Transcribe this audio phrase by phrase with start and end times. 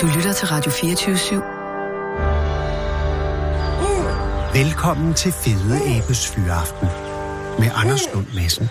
[0.00, 1.34] Du lytter til Radio 24 /7.
[4.58, 6.88] Velkommen til Fede Abes Fyraften
[7.58, 8.66] med Anders Lund Madsen.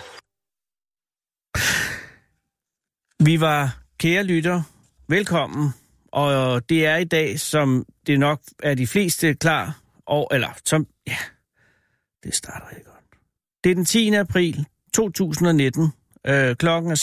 [3.28, 4.62] Vi var, kære lytter,
[5.08, 5.70] velkommen.
[6.12, 10.86] Og det er i dag, som det nok er de fleste klar, og, eller som,
[11.06, 11.16] ja,
[12.24, 13.04] det starter ikke godt.
[13.64, 14.14] Det er den 10.
[14.14, 15.92] april 2019.
[16.26, 16.96] Øh, klokken er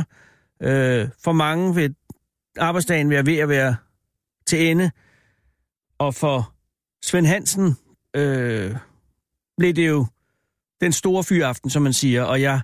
[0.00, 0.66] 16.05.45.
[0.68, 1.94] Øh, for mange vil
[2.58, 3.76] arbejdsdagen være ved at være
[4.46, 4.90] til ende.
[5.98, 6.54] Og for
[7.04, 7.76] Svend Hansen
[8.16, 8.76] øh,
[9.58, 10.06] blev det jo
[10.80, 12.22] den store fyraften, som man siger.
[12.22, 12.60] Og jeg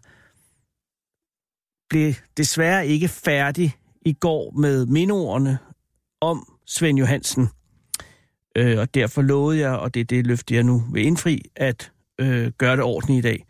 [1.91, 3.77] blev desværre ikke færdig
[4.07, 5.59] i går med mindordene
[6.21, 7.49] om Svend Johansen.
[8.57, 11.93] Øh, og derfor lovede jeg, og det er det løfte, jeg nu vil indfri, at
[12.19, 13.47] øh, gøre det ordentligt i dag.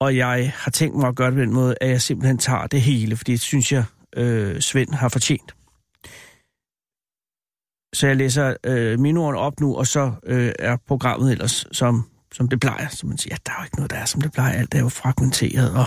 [0.00, 2.66] Og jeg har tænkt mig at gøre det på den måde, at jeg simpelthen tager
[2.66, 3.84] det hele, fordi det synes jeg,
[4.16, 5.54] øh, Svend har fortjent.
[7.92, 12.48] Så jeg læser øh, minordene op nu, og så øh, er programmet ellers som, som
[12.48, 12.88] det plejer.
[12.88, 14.58] Så man siger, ja, der er jo ikke noget, der er som det plejer.
[14.58, 15.84] Alt er jo fragmenteret, og,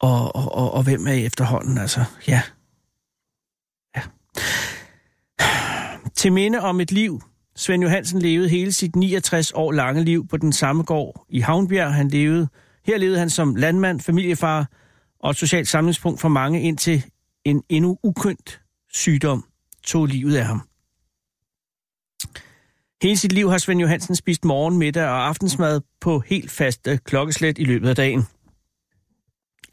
[0.00, 1.78] og, og, og, og hvem er I efterhånden?
[1.78, 2.42] Altså, ja.
[3.96, 4.02] ja.
[6.16, 7.22] Til minde om et liv,
[7.56, 11.94] Svend Johansen levede hele sit 69 år lange liv på den samme gård i Havnbjerg.
[11.94, 12.48] Han levede,
[12.86, 14.70] her levede han som landmand, familiefar
[15.20, 17.04] og et socialt samlingspunkt for mange, indtil
[17.44, 18.60] en endnu ukendt
[18.92, 19.44] sygdom
[19.84, 20.68] tog livet af ham.
[23.02, 26.98] Hele sit liv har Svend Johansen spist morgen, middag og aftensmad på helt faste øh,
[26.98, 28.26] klokkeslæt i løbet af dagen.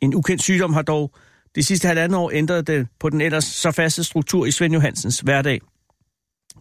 [0.02, 1.14] En ukendt sygdom har dog
[1.56, 5.20] det sidste halvandet år ændret det på den ellers så faste struktur i Svend Johansens
[5.20, 5.62] hverdag.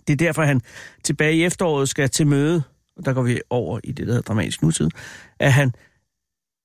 [0.07, 0.61] Det er derfor, han
[1.05, 2.63] tilbage i efteråret skal til møde,
[2.97, 4.91] og der går vi over i det, der hedder dramatisk nutid,
[5.39, 5.73] at han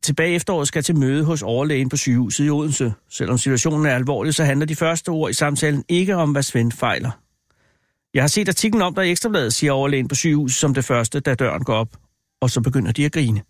[0.06, 2.94] tilbage i efteråret skal til møde hos overlægen på sygehuset i Odense.
[3.09, 6.72] Selvom situationen er alvorlig, så handler de første ord i samtalen ikke om, hvad Svend
[6.72, 7.11] fejler.
[8.14, 11.20] Jeg har set artiklen om der i Ekstrabladet, siger overlægen på sygehuset som det første,
[11.20, 11.98] da døren går op.
[12.42, 13.42] Og så begynder de at grine.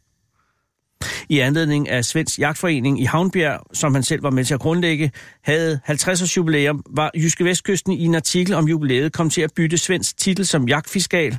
[1.30, 5.12] I anledning af Svends Jagtforening i Havnbjerg, som han selv var med til at grundlægge,
[5.44, 9.78] havde 50-års jubilæum, var Jyske Vestkysten i en artikel om jubilæet kom til at bytte
[9.78, 11.38] Svends titel som jagtfiskal.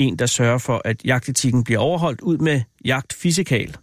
[0.00, 3.76] En, der sørger for, at jagtetikken bliver overholdt ud med jagtfisikal.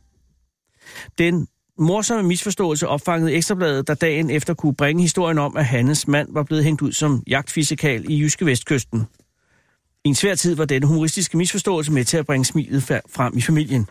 [1.18, 1.48] Den
[1.80, 6.44] morsomme misforståelse opfangede Ekstrabladet, der dagen efter kunne bringe historien om, at Hannes mand var
[6.44, 9.04] blevet hængt ud som jagtfisikal i Jyske Vestkysten.
[10.06, 13.42] I en svær tid var denne humoristiske misforståelse med til at bringe smilet frem i
[13.42, 13.90] familien.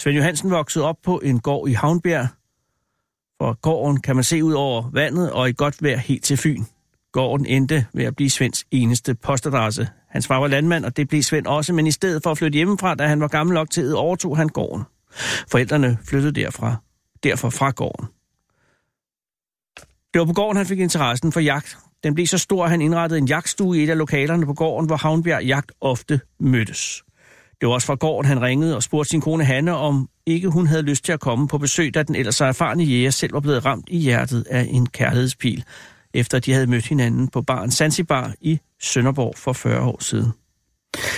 [0.00, 2.28] Svend Johansen voksede op på en gård i Havnbjerg.
[3.42, 6.64] For gården kan man se ud over vandet og i godt vejr helt til Fyn.
[7.12, 9.88] Gården endte ved at blive Svends eneste postadresse.
[10.16, 12.56] Hans far var landmand, og det blev Svend også, men i stedet for at flytte
[12.56, 14.84] hjemmefra, da han var gammel nok til, overtog han gården.
[15.50, 16.76] Forældrene flyttede derfra,
[17.22, 18.06] derfor fra gården.
[20.14, 21.78] Det var på gården, han fik interessen for jagt.
[22.04, 24.86] Den blev så stor, at han indrettede en jagtstue i et af lokalerne på gården,
[24.86, 27.02] hvor Havnbjerg Jagt ofte mødtes.
[27.60, 30.66] Det var også fra gården, han ringede og spurgte sin kone Hanne, om ikke hun
[30.66, 33.64] havde lyst til at komme på besøg, da den ellers erfarne jæger selv var blevet
[33.64, 35.64] ramt i hjertet af en kærlighedspil,
[36.14, 40.32] efter de havde mødt hinanden på baren Zanzibar i Sønderborg for 40 år siden.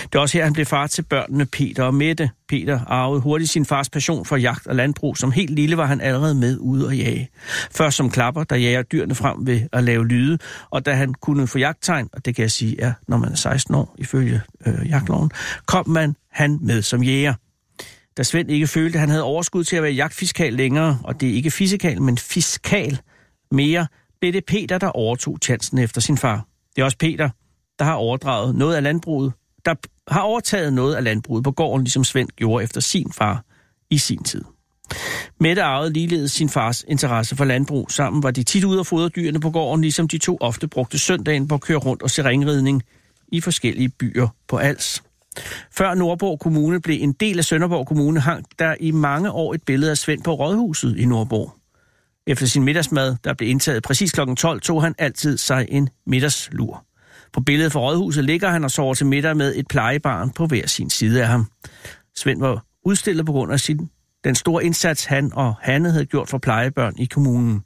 [0.03, 2.29] Det er også her, han blev far til børnene Peter og Mette.
[2.49, 5.17] Peter arvede hurtigt sin fars passion for jagt og landbrug.
[5.17, 7.29] Som helt lille var han allerede med ude og jage.
[7.71, 10.37] Først som klapper, der jager dyrene frem ved at lave lyde,
[10.69, 13.35] og da han kunne få jagttegn, og det kan jeg sige er, når man er
[13.35, 15.31] 16 år ifølge øh, jagtloven,
[15.65, 17.33] kom man han med som jæger.
[18.17, 21.29] Da Svend ikke følte, at han havde overskud til at være jagtfiskal længere, og det
[21.29, 22.99] er ikke fiskal, men fiskal
[23.51, 23.87] mere,
[24.21, 26.45] blev det Peter, der overtog chancen efter sin far.
[26.75, 27.29] Det er også Peter,
[27.79, 29.33] der har overdraget noget af landbruget
[29.65, 29.75] der
[30.07, 33.43] har overtaget noget af landbruget på gården, ligesom Svend gjorde efter sin far
[33.89, 34.43] i sin tid.
[35.39, 37.91] Mette arvede ligeledes sin fars interesse for landbrug.
[37.91, 40.99] Sammen var de tit ude og fodre dyrene på gården, ligesom de to ofte brugte
[40.99, 42.83] søndagen på at køre rundt og se ringridning
[43.27, 45.03] i forskellige byer på Als.
[45.71, 49.63] Før Nordborg Kommune blev en del af Sønderborg Kommune, hang der i mange år et
[49.63, 51.53] billede af Svend på Rådhuset i Nordborg.
[52.27, 54.19] Efter sin middagsmad, der blev indtaget præcis kl.
[54.37, 56.85] 12, tog han altid sig en middagslur.
[57.33, 60.67] På billedet fra rådhuset ligger han og sover til middag med et plejebarn på hver
[60.67, 61.45] sin side af ham.
[62.15, 63.89] Svend var udstillet på grund af sin,
[64.23, 67.63] den store indsats, han og Hanne havde gjort for plejebørn i kommunen.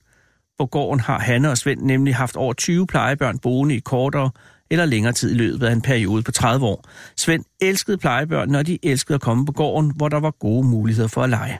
[0.60, 4.32] På gården har Hanne og Svend nemlig haft over 20 plejebørn boende i kortere
[4.72, 6.86] eller længere tid i løbet af en periode på 30 år.
[7.18, 11.08] Svend elskede plejebørn, når de elskede at komme på gården, hvor der var gode muligheder
[11.08, 11.60] for at lege.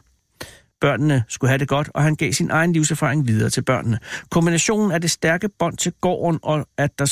[0.82, 4.00] Børnene skulle have det godt, og han gav sin egen livserfaring videre til børnene.
[4.30, 7.06] Kombinationen af det stærke bånd til gården, og at der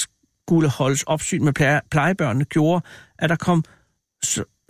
[0.48, 2.86] skulle holdes opsyn med plejebørnene, gjorde,
[3.20, 3.64] at der kom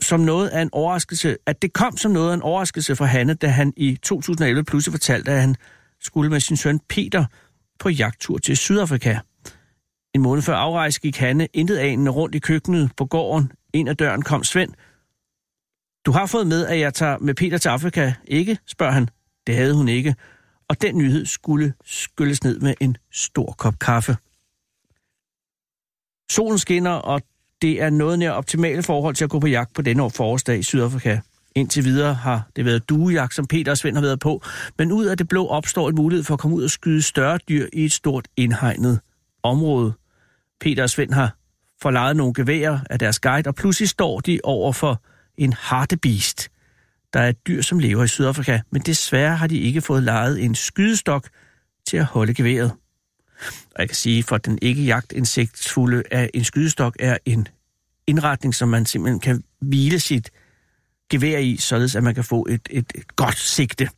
[0.01, 3.33] som noget af en overraskelse, at det kom som noget af en overraskelse for Hanne,
[3.33, 5.55] da han i 2011 pludselig fortalte, at han
[6.01, 7.25] skulle med sin søn Peter
[7.79, 9.17] på jagttur til Sydafrika.
[10.15, 13.51] En måned før afrejse gik Hanne intet anende rundt i køkkenet på gården.
[13.73, 14.73] Ind ad døren kom Svend.
[16.05, 18.57] Du har fået med, at jeg tager med Peter til Afrika, ikke?
[18.67, 19.09] spørger han.
[19.47, 20.15] Det havde hun ikke.
[20.69, 24.17] Og den nyhed skulle skylles ned med en stor kop kaffe.
[26.31, 27.21] Solen skinner, og
[27.61, 30.59] det er noget nær optimale forhold til at gå på jagt på denne år forårsdag
[30.59, 31.19] i Sydafrika.
[31.55, 34.41] Indtil videre har det været duejagt, som Peter og Svend har været på,
[34.77, 37.39] men ud af det blå opstår en mulighed for at komme ud og skyde større
[37.49, 38.99] dyr i et stort indhegnet
[39.43, 39.93] område.
[40.61, 41.35] Peter og Svend har
[41.81, 45.01] forlejet nogle geværer af deres guide, og pludselig står de over for
[45.37, 46.49] en hartebeest,
[47.13, 50.43] Der er et dyr, som lever i Sydafrika, men desværre har de ikke fået lejet
[50.43, 51.27] en skydestok
[51.87, 52.71] til at holde geværet.
[53.75, 57.47] Og jeg kan sige, for den ikke jagtinsektfulde at en skydestok er en
[58.07, 60.31] indretning, som man simpelthen kan hvile sit
[61.09, 63.89] gevær i, således at man kan få et, et, et godt sigte.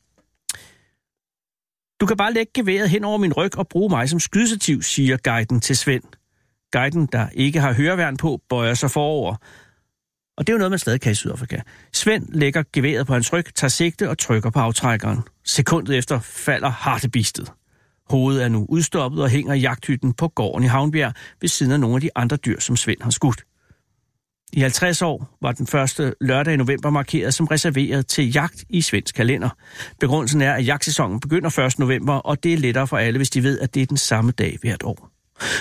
[2.01, 5.17] Du kan bare lægge geværet hen over min ryg og bruge mig som skydestativ, siger
[5.17, 6.03] guiden til Svend.
[6.71, 9.35] Guiden, der ikke har høreværn på, bøjer sig forover.
[10.37, 11.59] Og det er jo noget, man stadig kan i Sydafrika.
[11.93, 15.19] Svend lægger geværet på hans ryg, tager sigte og trykker på aftrækkeren.
[15.43, 17.51] Sekundet efter falder hartebistet.
[18.09, 21.79] Hovedet er nu udstoppet og hænger i jagthytten på gården i Havnbjerg ved siden af
[21.79, 23.43] nogle af de andre dyr, som Svend har skudt.
[24.53, 28.81] I 50 år var den første lørdag i november markeret som reserveret til jagt i
[28.81, 29.49] svensk kalender.
[29.99, 31.79] Begrundelsen er, at jagtsæsonen begynder 1.
[31.79, 34.31] november, og det er lettere for alle, hvis de ved, at det er den samme
[34.31, 35.09] dag hvert år.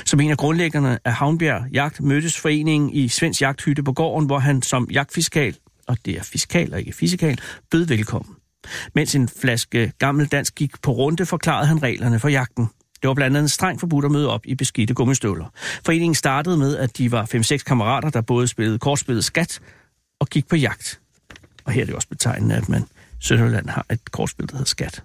[0.04, 4.38] Som en af grundlæggerne af Havnbjerg Jagt mødtes foreningen i Svensk Jagthytte på gården, hvor
[4.38, 5.56] han som jagtfiskal,
[5.88, 7.40] og det er fiskal og ikke fisikal,
[7.70, 8.36] bød velkommen.
[8.94, 12.68] Mens en flaske gammel dansk gik på runde, forklarede han reglerne for jagten.
[13.02, 15.46] Det var blandt andet strengt forbudt at møde op i beskidte gummistøvler.
[15.84, 19.60] Foreningen startede med, at de var 5-6 kammerater, der både spillede kortspillet skat
[20.20, 21.00] og gik på jagt.
[21.64, 22.84] Og her er det også betegnende, at man
[23.20, 25.02] Sønderland har et kortspil, der hedder skat.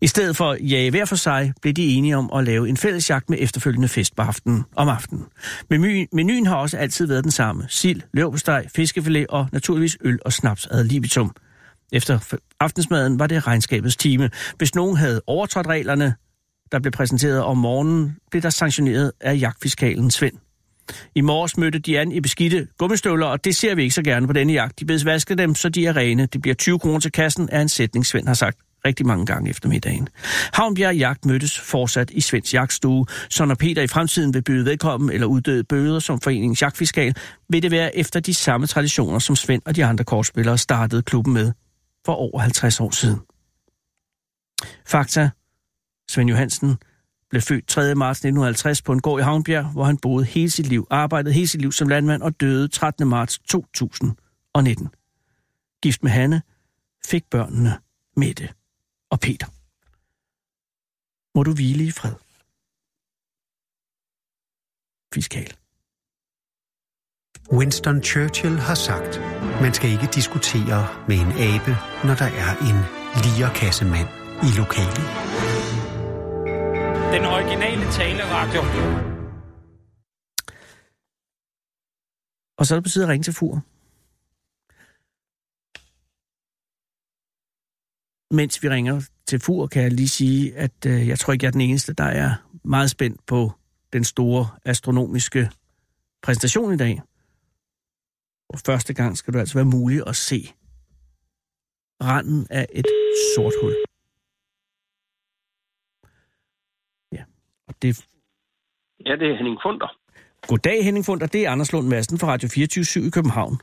[0.00, 2.76] I stedet for at jage hver for sig, blev de enige om at lave en
[2.76, 5.24] fælles jagt med efterfølgende fest på aftenen om aftenen.
[5.70, 7.66] Menuen, menuen har også altid været den samme.
[7.68, 11.34] Sild, løvbesteg, fiskefilet og naturligvis øl og snaps ad libitum.
[11.92, 14.30] Efter aftensmaden var det regnskabets time.
[14.56, 16.14] Hvis nogen havde overtrådt reglerne,
[16.72, 20.34] der blev præsenteret om morgenen, blev der sanktioneret af jagtfiskalen Svend.
[21.14, 24.26] I morges mødte de an i beskidte gummistøvler, og det ser vi ikke så gerne
[24.26, 24.80] på denne jagt.
[24.80, 26.26] De bedes vaske dem, så de er rene.
[26.26, 29.50] Det bliver 20 kroner til kassen, er en sætning, Svend har sagt rigtig mange gange
[29.50, 30.08] efter middagen.
[30.52, 35.10] Havnbjerg Jagt mødtes fortsat i Svends Jagtstue, så når Peter i fremtiden vil byde velkommen
[35.10, 37.14] eller uddøde bøder som foreningens jagtfiskal,
[37.48, 41.34] vil det være efter de samme traditioner, som Svend og de andre kortspillere startede klubben
[41.34, 41.52] med
[42.06, 43.20] for over 50 år siden.
[44.86, 45.30] Fakta.
[46.08, 46.76] Svend Johansen
[47.30, 47.94] blev født 3.
[47.94, 51.48] marts 1950 på en gård i Havnbjerg, hvor han boede hele sit liv, arbejdede hele
[51.48, 53.08] sit liv som landmand og døde 13.
[53.08, 54.88] marts 2019.
[55.82, 56.42] Gift med Hanne,
[57.06, 57.78] fik børnene
[58.16, 58.48] Mette
[59.10, 59.46] og Peter.
[61.38, 62.14] Må du hvile i fred.
[65.14, 65.65] Fiskal.
[67.52, 69.20] Winston Churchill har sagt,
[69.60, 71.72] man skal ikke diskutere med en abe,
[72.06, 72.78] når der er en
[73.24, 74.08] lierkassemand
[74.46, 75.06] i lokalet.
[77.14, 78.60] Den originale taleradio.
[82.58, 83.54] Og så er det på tide at ringe til Fur.
[88.34, 91.48] Mens vi ringer til Fur, kan jeg lige sige, at øh, jeg tror ikke, jeg
[91.48, 92.34] er den eneste, der er
[92.64, 93.52] meget spændt på
[93.92, 95.50] den store astronomiske
[96.22, 97.02] præsentation i dag.
[98.48, 100.36] Og første gang skal du altså være muligt at se
[102.02, 102.86] randen af et
[103.36, 103.74] sort hul.
[107.12, 107.24] Ja,
[107.68, 108.06] og det...
[109.06, 109.96] Ja, det er Henning Funder.
[110.48, 113.58] Goddag Henning Funder, det er Anders Lund Madsen fra Radio 24 i København.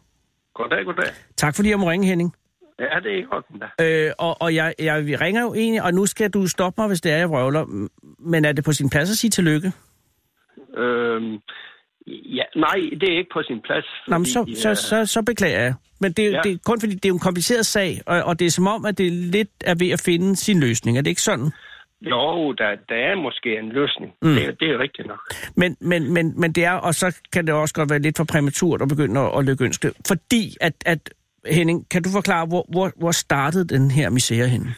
[0.53, 1.11] Goddag, goddag.
[1.37, 2.35] Tak fordi jeg må ringe, Henning.
[2.79, 3.67] Ja, det er i orden da.
[3.85, 7.01] Øh, og og jeg, jeg ringer jo egentlig, og nu skal du stoppe mig, hvis
[7.01, 7.89] det er, jeg vrøvler.
[8.19, 9.71] Men er det på sin plads at sige tillykke?
[10.77, 11.39] Øhm,
[12.07, 13.86] ja, nej, det er ikke på sin plads.
[14.07, 15.74] Nå, men så, fordi, så, så, så beklager jeg.
[16.00, 16.39] Men det, er Ja.
[16.43, 18.67] det er kun fordi, det er jo en kompliceret sag, og, og det er som
[18.67, 20.98] om, at det lidt er ved at finde sin løsning.
[20.98, 21.51] Er det ikke sådan?
[22.01, 24.12] Jo, der, der er måske en løsning.
[24.22, 24.36] Mm.
[24.36, 25.19] Det, det er rigtigt nok.
[25.55, 28.24] Men, men, men, men det er, og så kan det også godt være lidt for
[28.31, 29.91] præmaturt at begynde at, at lykønske.
[30.07, 31.00] Fordi at, at,
[31.51, 34.74] Henning, kan du forklare, hvor, hvor, hvor startede den her misære henne?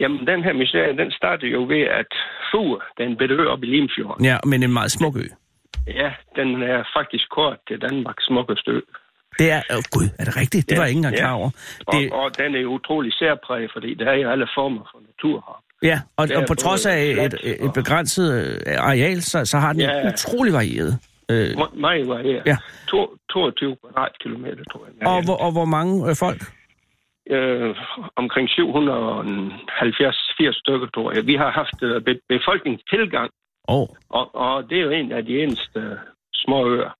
[0.00, 2.06] Jamen, den her miserie, den startede jo ved, at
[2.52, 5.26] Fur, den bedre ø op i Limfjorden, Ja, men en meget smuk ø.
[5.86, 8.80] Ja, den er faktisk kort til Danmarks smukkeste ø.
[9.38, 10.68] Det er, åh gud, er det rigtigt?
[10.68, 11.20] Det Ja, var jeg ikke engang ja.
[11.20, 11.50] klar over.
[11.86, 15.36] Og, Det, og den er utrolig særpræget, fordi der er jo alle former for natur
[15.48, 15.88] her.
[15.90, 18.26] ja, og, det og på trods af et, et, et og- begrænset
[18.66, 20.08] øh, areal, så, så har den Ja.
[20.12, 20.98] utrolig varieret.
[21.30, 22.42] Øh, Me- Meget varieret.
[22.46, 22.56] Ja.
[22.88, 25.06] To, 22 kvadratkilometer, tror jeg.
[25.08, 26.40] og, hvor, og hvor mange øh, folk?
[27.30, 27.76] øh,
[28.16, 28.52] omkring 770-80
[30.62, 31.26] stykker, tror jeg.
[31.26, 33.30] Vi har haft øh, be- befolkningstilgang,
[33.68, 33.88] oh.
[34.08, 35.96] og, og det er jo en af de eneste øh,
[36.34, 36.90] små øer,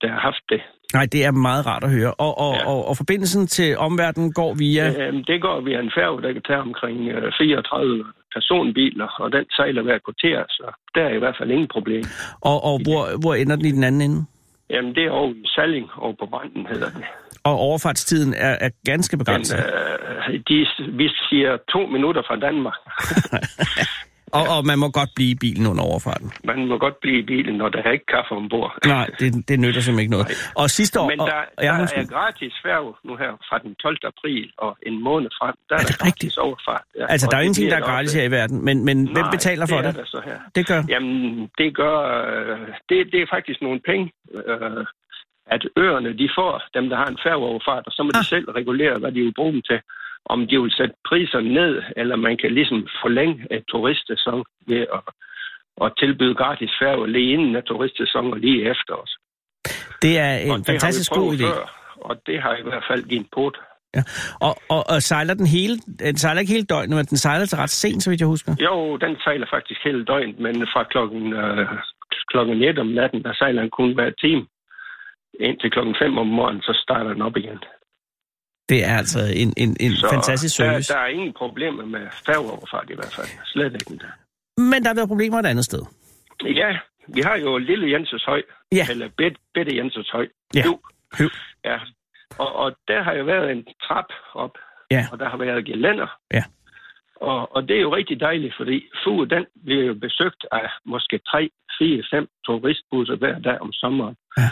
[0.00, 0.60] der har haft det.
[0.94, 2.14] nej, det er meget rart at høre.
[2.14, 2.66] Og, og, ja.
[2.70, 4.84] Og, og forbindelsen til omverdenen går via...
[4.90, 5.06] Ja.
[5.06, 8.04] Øhm, det går via en færge, der kan tage omkring øh, 34
[8.34, 12.04] personbiler, og den sejler hver kvarter, så der er i hvert fald ingen problem.
[12.40, 14.24] Og, og hvor, hvor ender den i den anden ende?
[14.70, 17.04] Jamen, det er over i Salling, over på Branden hedder det.
[17.44, 19.58] Og overfartstiden er, er ganske Men, begrænset.
[20.28, 22.74] øh, de, vi siger to minutter fra Danmark.
[24.38, 26.28] Og, og man må godt blive i bilen under overfarten.
[26.44, 28.72] Man må godt blive i bilen, når der er ikke kaffe ombord.
[28.86, 30.26] Nej, det, det nytter simpelthen ikke noget.
[30.56, 31.08] Og sidste år...
[31.12, 31.72] Men der, og, der ja,
[32.02, 33.98] er gratis færge nu her fra den 12.
[34.12, 35.54] april og en måned frem.
[35.68, 36.38] Der er, Er der det gratis rigtigt?
[36.38, 36.84] overfart.
[36.98, 38.96] Ja, altså, der er jo ingenting, der er gratis også- her i verden, men, men
[39.14, 39.84] hvem Nej, betaler for det?
[39.84, 39.90] det?
[39.90, 40.38] Er der så her.
[40.56, 40.80] Det gør.
[40.88, 41.96] Jamen, det gør...
[42.28, 42.58] øh,
[42.88, 44.84] Det, det er faktisk nogle penge, øh,
[45.56, 48.10] at øerne de får, dem der har en færgeoverfart, og så må.
[48.14, 48.20] Ah.
[48.20, 49.80] de selv regulere, hvad de vil bruge dem til.
[50.26, 55.02] Om de vil sætte priserne ned, eller man kan ligesom forlænge et turistsæson ved at,
[55.84, 59.16] at tilbyde gratis færge lige inden af turistsæson og lige efter os.
[60.02, 61.46] Det er Og en vi fantastisk god idé.
[61.46, 63.56] Før, og det har i hvert fald givet pot.
[63.96, 64.02] Ja.
[64.40, 65.76] Og, og, og sejler den hele...
[65.98, 68.54] Den sejler ikke hele døgnet, men den sejler til ret sent, så vidt jeg husker.
[68.60, 71.68] Jo, den sejler faktisk hele døgnet, men fra klokken, øh,
[72.30, 74.46] klokken 1 om natten, der sejler den kun hver time.
[75.40, 77.58] Indtil klokken 5 om morgenen, så starter den op igen.
[78.70, 80.88] Det er altså en, en, en Så fantastisk service.
[80.92, 83.28] Der, der er ingen problemer med færgeoverfart i hvert fald.
[83.52, 84.12] Slet ikke der.
[84.70, 85.82] Men der har været problemer et andet sted.
[86.44, 86.70] Ja,
[87.14, 88.86] vi har jo Lille Jenses Høj, Ja.
[88.90, 90.26] eller Bet, Bette Jenses Høj.
[90.54, 90.62] Ja.
[90.66, 90.80] Jo.
[91.18, 91.30] Høv.
[91.64, 91.78] Ja.
[92.38, 94.54] Og, og der har jo været en trap op,
[94.90, 95.06] Ja.
[95.12, 96.16] og der har været gelænder.
[96.34, 96.44] Ja.
[97.20, 101.18] Og, og det er jo rigtig dejligt, fordi Fue, den bliver jo besøgt af måske
[101.18, 104.16] 3, 4, 5 turistbusser hver dag om sommeren.
[104.38, 104.48] Ja.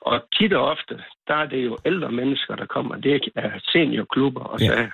[0.00, 0.94] Og tit og ofte,
[1.28, 2.96] der er det jo ældre mennesker, der kommer.
[2.96, 4.66] Det er seniorklubber og Ja.
[4.66, 4.90] sager.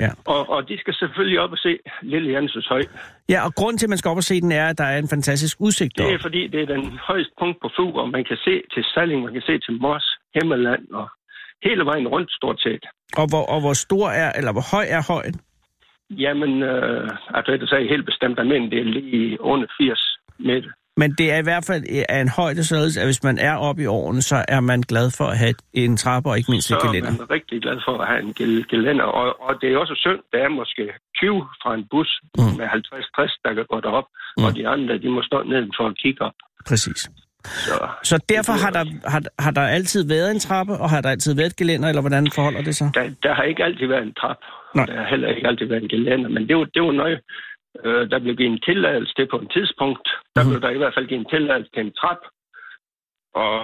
[0.00, 0.10] Ja.
[0.26, 2.82] Og, og de skal selvfølgelig op og se Lille Jenses Høj.
[3.28, 4.98] Ja, og grunden til, at man skal op og se den, er, at der er
[4.98, 6.22] en fantastisk udsigt Det er deroppe.
[6.22, 9.32] fordi, det er den højeste punkt på Fugl, og man kan se til Salling, man
[9.32, 11.08] kan se til Mors, Himmeland og
[11.64, 12.84] hele vejen rundt stort set.
[13.16, 15.34] Og hvor, og hvor stor er, eller hvor høj er højen?
[16.10, 20.70] Jamen, øh, altså det sagde helt bestemt, men det er lige under 80 meter.
[20.96, 23.54] Men det er i hvert fald øh, af en højde, således at hvis man er
[23.56, 26.68] oppe i årene, så er man glad for at have en trappe og ikke mindst
[26.68, 27.10] Så et er gelænder.
[27.10, 29.04] man rigtig glad for at have en gel- gelænder.
[29.04, 30.82] Og, og det er også synd, der er måske
[31.16, 32.42] 20 fra en bus Mm.
[32.58, 34.04] med 50-60, der kan gå derop,
[34.38, 34.44] mm.
[34.44, 36.32] og de andre, de må stå nedenfor og kigge op.
[36.68, 37.00] Præcis.
[37.66, 41.10] Så Så derfor har der, har, har der altid været en trappe, og har der
[41.10, 42.90] altid været et gelænder, eller hvordan forholder det sig?
[42.94, 44.36] der, der har ikke altid været en trap,
[44.74, 44.86] Nej.
[44.86, 47.20] der har heller ikke altid været en gelænder, men det var, det var noget,
[47.84, 50.08] øh, der blev givet en tilladelse til på et tidspunkt.
[50.36, 50.50] Der Mhm.
[50.50, 52.22] blev der i hvert fald givet en tilladelse til en trap,
[53.34, 53.54] og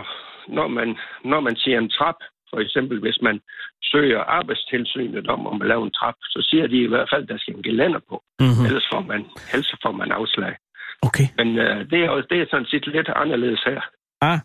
[0.49, 0.89] når man,
[1.25, 2.19] når man siger en trap,
[2.51, 3.41] for eksempel hvis man
[3.83, 7.39] søger arbejdstilsynet om at lave en trap, så siger de i hvert fald, at der
[7.39, 8.17] skal en gelænder på.
[8.41, 8.65] Mm-hmm.
[8.67, 9.21] Ellers får man,
[9.53, 10.55] ellers får man afslag.
[11.03, 11.27] Okay.
[11.39, 13.81] Men øh, det, er, også- det er sådan set lidt anderledes her.
[14.21, 14.39] Ah,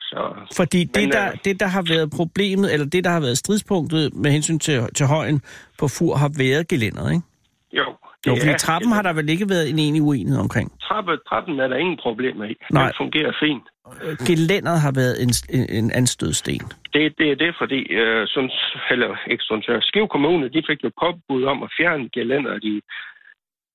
[0.00, 0.20] Så
[0.56, 3.38] fordi det, Men, der, øh, det, der har været problemet, eller det, der har været
[3.38, 5.40] stridspunktet med hensyn til, til højen
[5.80, 7.26] på fur, har været gelænderet, ikke?
[7.72, 7.86] jo,
[8.28, 10.68] Jo, fordi er- trappen har der vel ikke været en enig uenighed omkring.
[10.88, 12.54] Trappe, trappen er der ingen problemer i.
[12.72, 12.84] Nej.
[12.84, 13.62] Den fungerer fint.
[14.28, 16.60] Gelænderet har været en, en, en anstødsten.
[16.94, 18.56] Det, det er det, fordi øh, Sunds,
[18.90, 22.74] eller ikke Sunds, Skiv Kommune, de fik jo påbud om at fjerne gelænderet i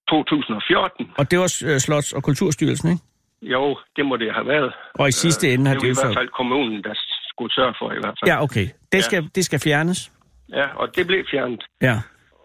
[0.10, 1.12] 2014.
[1.18, 3.04] Og det var øh, Slots- og Kulturstyrelsen, ikke?
[3.42, 4.74] Jo, det må det have været.
[4.94, 6.94] Og i sidste ende har det det var i hvert fald kommunen, der
[7.30, 8.28] skulle sørge for i hvert fald.
[8.32, 8.68] Ja, okay.
[8.92, 10.12] Det skal, det skal fjernes.
[10.50, 11.64] ja og det blev fjernet.
[11.82, 11.98] Ja.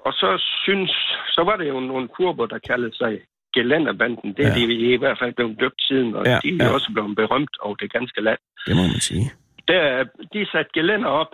[0.08, 0.28] Og så
[0.64, 0.90] synes,
[1.36, 3.12] så var det jo nogle kurber, der kaldede sig
[3.56, 4.28] gelænderbanden.
[4.36, 4.60] Det er Ja.
[4.60, 4.66] ja.
[4.66, 6.64] de i hvert fald blevet døbt siden, og Ja, ja, de er ja.
[6.64, 6.74] ja.
[6.76, 8.38] også blevet berømt over det ganske land.
[8.66, 9.26] Det må man sige.
[9.68, 11.32] Der, de satte gelænder op,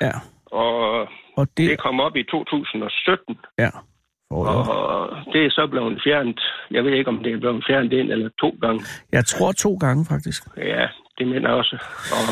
[0.00, 0.12] Ja.
[0.46, 1.00] og
[1.40, 1.70] Og det...
[1.70, 3.38] det kom op i 2017.
[3.58, 3.70] Ja.
[4.30, 6.40] For, Og det er så blevet fjernet.
[6.70, 8.80] Jeg ved ikke, om det er blevet fjernet en eller to gange.
[9.12, 10.42] jeg tror to gange, faktisk.
[10.56, 11.76] Ja, det mener jeg også.
[12.16, 12.24] Og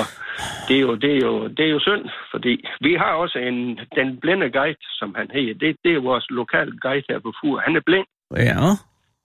[0.69, 3.79] det er jo, det er jo, det er jo synd, fordi vi har også en,
[3.99, 5.55] den blinde guide, som han hedder.
[5.55, 7.59] Det, det er vores lokale guide her på Fur.
[7.67, 8.59] Han er blind, Ja.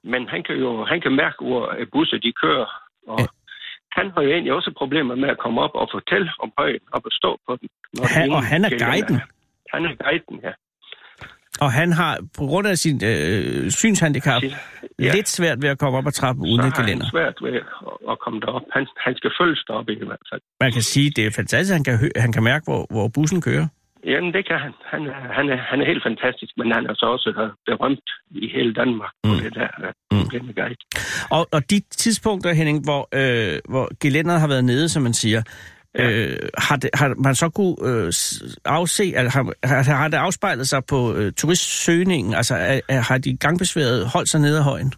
[0.04, 2.70] men han kan jo han kan mærke, hvor øh, busser de kører.
[3.08, 3.26] Og Ja.
[3.98, 7.02] han har jo egentlig også problemer med at komme op og fortælle om højen, og
[7.12, 7.70] stå på den.
[8.16, 9.22] Han- og han er guiden?
[9.74, 10.54] Han er guiden, ja.
[11.62, 14.42] Og han har, på grund af sin øh, synshandicap,
[15.00, 15.12] Ja.
[15.16, 17.10] lidt svært ved at komme op ad trappen uden så et gelænder.
[17.10, 17.60] svært ved
[18.12, 18.62] at, komme derop.
[18.74, 20.42] Han, han skal følges derop i hvert fald.
[20.62, 23.68] Man kan sige, det er fantastisk, han kan, han kan mærke, hvor, hvor bussen kører.
[24.06, 24.74] Jamen, det kan han.
[24.94, 28.08] Han er, han er, han er helt fantastisk, men han er så også øh, berømt
[28.32, 29.40] i hele Danmark på Mm.
[29.44, 29.68] det der
[30.12, 30.18] Mm.
[30.18, 30.54] mm.
[30.56, 30.76] guide.
[31.32, 35.42] Og, og de tidspunkter, Henning, hvor, øh, hvor gelænderet har været nede, som man siger,
[35.98, 36.10] Ja.
[36.10, 38.12] Øh, har, det, har man så kunne øh,
[38.66, 42.34] afse, altså, har, har, har det afspejlet sig på øh, turistsøgningen?
[42.34, 44.94] Altså er, er, har de gangbesværet holdt sig nede af højen?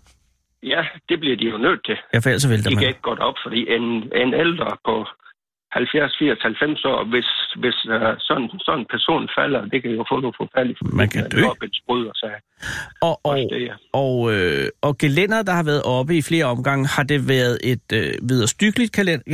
[0.63, 1.97] Ja, det bliver de jo nødt til.
[2.13, 2.87] Ja, for ellers vælter De kan man.
[2.87, 3.83] ikke gå op, fordi en,
[4.23, 4.95] en ældre på
[5.73, 7.29] 70, 80, 90 år, hvis,
[7.61, 10.79] hvis uh, sådan, sådan en person falder, det kan jo få noget forfærdeligt.
[11.01, 11.41] Man kan dø.
[11.41, 12.27] Lårbensbrud og så
[13.01, 13.75] Og, og, det, ja.
[14.03, 17.87] og, øh, og gelænder, der har været oppe i flere omgange, har det været et
[17.99, 18.13] øh,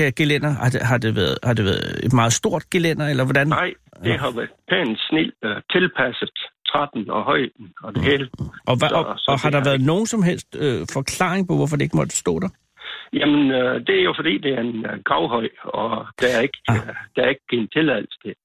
[0.01, 0.51] ja, gelænder?
[0.63, 3.47] Har det, har, det været, har det været et meget stort gelænder, eller hvordan?
[3.47, 6.31] Nej, det har været pænt snil, uh, tilpasset
[6.71, 8.29] trappen og højden og det hele.
[8.69, 11.53] Og, hvad, Så- og, så og har der været nogen som helst øh, forklaring på,
[11.55, 12.49] hvorfor det ikke måtte stå der?
[13.13, 16.59] Jamen, uh, det er jo fordi, det er en uh, gravhøj, og der er ikke,
[16.69, 16.75] Ah.
[16.75, 18.35] uh, der er ikke en tilladelse til.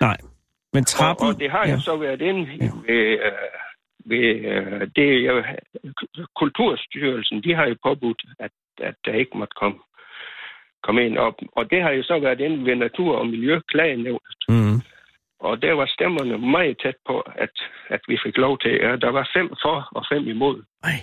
[0.00, 0.16] Nej.
[0.72, 1.26] Men trappen...
[1.26, 1.80] Og, og det har jo ja.
[1.80, 2.70] så været inde ja.
[2.86, 3.32] ved, øh,
[4.10, 5.44] ved øh, det er jo,
[6.36, 8.50] Kulturstyrelsen, de har jo påbudt, at,
[8.80, 9.78] at der ikke måtte komme,
[10.82, 11.34] komme ind op.
[11.52, 14.40] Og det har jo så været inde ved Natur- og Miljøklagenævnet.
[14.48, 14.80] Mm.
[15.40, 17.54] Og der var stemmerne meget tæt på, at,
[17.88, 18.70] at vi fik lov til.
[18.70, 20.62] Ja, der var fem for og fem imod.
[20.84, 20.98] Ej.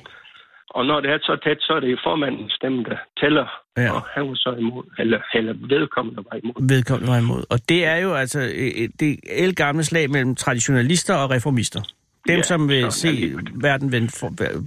[0.70, 3.48] Og når det er så tæt, så er det formandens stemme, der tæller.
[3.78, 3.92] Ja.
[3.92, 6.68] Og han var så imod, eller, eller vedkommende var imod.
[6.70, 7.44] Vedkommende var imod.
[7.50, 11.82] Og det er jo altså øh, det elgamle slag mellem traditionalister og reformister.
[12.28, 13.50] Dem, Ja, som vil se livet.
[13.56, 13.90] verden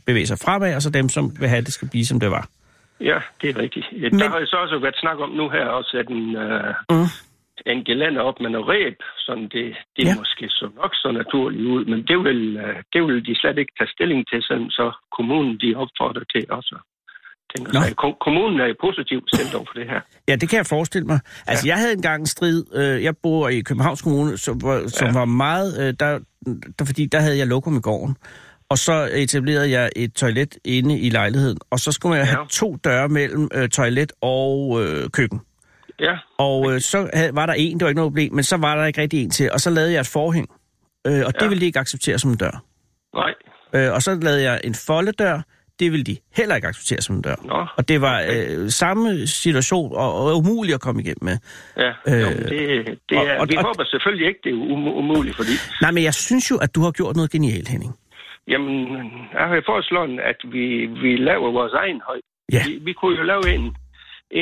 [0.07, 2.31] bevæge sig fremad, og så dem, som vil have, at det skal blive, som det
[2.31, 2.49] var.
[3.00, 3.87] Ja, det er rigtigt.
[3.93, 4.19] Men...
[4.21, 7.07] Der har jo så også været snak om nu her også, at en, øh, Mm.
[7.67, 8.97] En gelænder op med noget ræb,
[9.27, 10.15] sådan det, det Ja.
[10.21, 13.73] måske så nok så naturligt ud, men det vil, øh, det vil de slet ikke
[13.79, 14.87] tage stilling til, sådan så
[15.17, 16.77] kommunen de opfordrer til også.
[17.57, 17.81] Tænker Nå.
[17.83, 17.97] sig.
[18.27, 20.00] Kommunen er jo positivt stemt over for det her.
[20.29, 21.21] Ja, det kan jeg forestille mig.
[21.47, 21.71] Altså, ja.
[21.73, 22.65] jeg havde engang en strid.
[22.75, 25.12] Øh, jeg bor i Københavns Kommune, som var, som Ja.
[25.12, 25.71] var meget...
[25.88, 26.19] Øh, der,
[26.79, 28.17] der, fordi der havde jeg lokum i gården.
[28.71, 31.59] Og så etablerede jeg et toilet inde i lejligheden.
[31.71, 32.31] Og så skulle man ja.
[32.31, 32.35] Ja.
[32.37, 35.41] have to døre mellem øh, toilet og øh, køkken.
[36.00, 38.57] Ja, Og øh, så havde, var der en, det var ikke noget problem, men så
[38.57, 39.52] var der ikke rigtig en til.
[39.52, 40.49] Og så lavede jeg et forhæng.
[41.07, 41.49] Øh, og det Ja.
[41.49, 42.62] ville de ikke acceptere som en dør.
[43.14, 43.35] nej.
[43.75, 45.40] Øh, og så lavede jeg en foldedør.
[45.81, 47.35] Det ville de heller ikke acceptere som en dør.
[47.45, 51.37] Nå, Og det var øh, samme situation, og, og umuligt at komme igennem med.
[51.77, 51.88] ja.
[51.88, 54.94] Øh, Øh, det, det og- er, og- vi og- håber selvfølgelig ikke, det er um-
[55.03, 55.51] umuligt, fordi
[55.83, 57.92] Nej, men jeg synes jo, at du har gjort noget genialt, Henning.
[58.49, 58.75] jamen,
[59.38, 62.20] jeg har foreslået, at vi, vi laver vores egen høj.
[62.53, 62.62] Ja.
[62.66, 63.64] Vi, vi kunne jo lave en,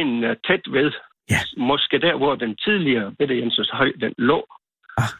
[0.00, 0.90] en uh, tæt ved,
[1.30, 1.40] Ja.
[1.56, 4.46] måske der, hvor den tidligere Bette Jensens høj, den lå.
[4.98, 5.10] Ah.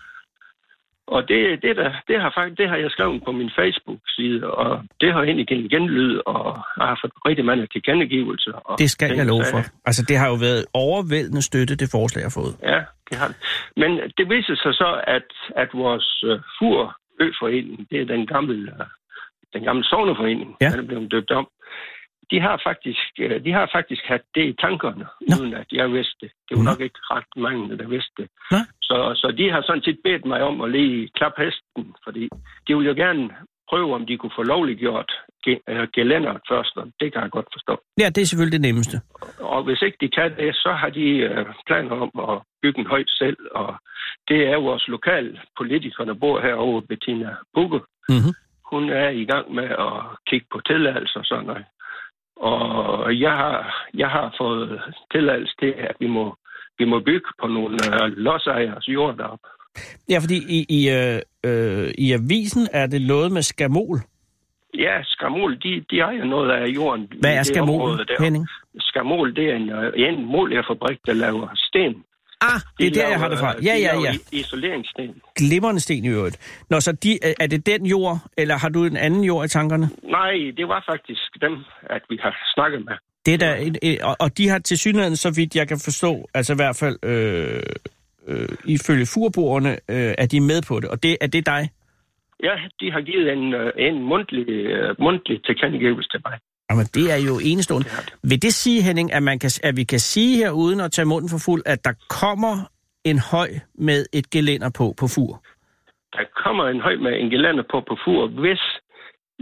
[1.14, 4.84] Og det, det, der, det, har faktisk, det har jeg skrevet på min Facebook-side, og
[5.00, 6.44] det har egentlig givet genlyd, og
[6.78, 8.52] jeg har fået rigtig mange tilkendegivelser.
[8.52, 9.60] Og Det skal jeg love for.
[9.84, 12.54] Altså, det har jo været overvældende støtte, det forslag, jeg har fået.
[12.72, 13.36] Ja, det har det.
[13.76, 15.28] Men det viser sig så, at,
[15.62, 18.86] at vores uh, FUR Øforening, det er den gamle, uh,
[19.54, 20.70] den gamle sovneforening, Ja.
[20.70, 21.48] den er blevet døbt om.
[22.30, 23.04] De har faktisk,
[23.44, 25.34] de har faktisk haft det i tankerne, Nå.
[25.40, 26.30] uden at jeg vidste det.
[26.48, 26.70] Det var Nå.
[26.70, 28.28] nok ikke ret mange, der vidste det.
[28.50, 28.60] Nå.
[28.82, 32.28] Så, så de har sådan set bedt mig om at lige klappe hesten, fordi
[32.66, 33.30] de vil jo gerne
[33.70, 35.12] prøve, om de kunne få lovliggjort
[35.48, 37.74] uh, gelænderet først, og det kan jeg godt forstå.
[38.00, 38.96] Ja, det er selvfølgelig det nemmeste.
[39.38, 42.86] Og hvis ikke de kan det, så har de øh, planer om at bygge en
[42.86, 43.36] højt selv.
[43.54, 43.74] Og
[44.28, 47.80] det er vores lokale politikere, der bor herovre, Bettina Bugge.
[48.08, 48.34] Mm-hmm.
[48.72, 49.94] Hun er i gang med at
[50.28, 51.64] kigge på tilladelse og sådan noget.
[52.36, 54.80] Og jeg har, jeg har fået
[55.12, 56.36] tilladelse til, at vi må,
[56.78, 59.46] vi må bygge på nogle øh, lodsejers jord deroppe.
[60.08, 63.98] Ja, fordi i, i, øh, øh, i avisen er det noget med skamol.
[64.74, 67.12] Ja, skamol, de, de ejer noget af jorden.
[67.20, 68.06] Hvad er skamol.
[68.20, 68.46] Henning?
[68.78, 72.04] Skamol, det er en, øh, en molærfabrik, der laver sten.
[72.40, 73.54] Ah, det er De der, jeg har det fra.
[73.62, 74.12] Ja, ja, ja.
[74.32, 75.22] Isoleringssten.
[75.36, 76.64] Glimrende sten i øvrigt.
[76.70, 79.86] Nå, så de, er det den jord, eller har du en anden jord i tankerne?
[80.02, 82.94] Nej, det var faktisk dem, at vi har snakket med.
[83.26, 86.52] Det er der, og, og de har til synligheden, så vidt jeg kan forstå, altså
[86.52, 87.62] i hvert fald øh,
[88.28, 90.88] øh, ifølge furboerne, øh, er de med på det.
[90.90, 91.70] Og det er det dig?
[92.42, 94.46] Ja, de har givet en, øh, en mundtlig,
[94.76, 96.38] uh, mundtlig tilkendegivelse til mig.
[96.70, 97.88] Jamen, det er jo enestående.
[98.22, 101.06] Vil det sige, Henning, at, man kan, at vi kan sige her, uden at tage
[101.06, 102.54] munden for fuld, at der kommer
[103.04, 105.42] en høj med et gelænder på, på fur?
[106.12, 108.62] Der kommer en høj med en gelænder på på fur, hvis,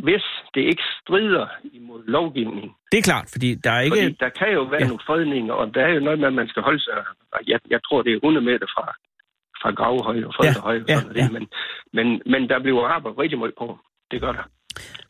[0.06, 2.70] hvis det ikke strider imod lovgivningen.
[2.92, 3.96] Det er klart, fordi der er ikke...
[3.96, 4.84] Fordi der kan jo være Ja.
[4.84, 4.88] ja.
[4.92, 6.92] nogle fredninger, og der er jo noget med, at man skal holde sig...
[7.46, 8.84] Jeg, jeg tror, det er 100 meter fra,
[9.62, 10.84] fra gravhøjde og folkehøjde.
[10.88, 11.32] Ja, og sådan ja, noget.
[11.36, 11.44] Men,
[11.96, 13.78] men, men der bliver arbejdet rigtig meget på.
[14.10, 14.44] Det gør der.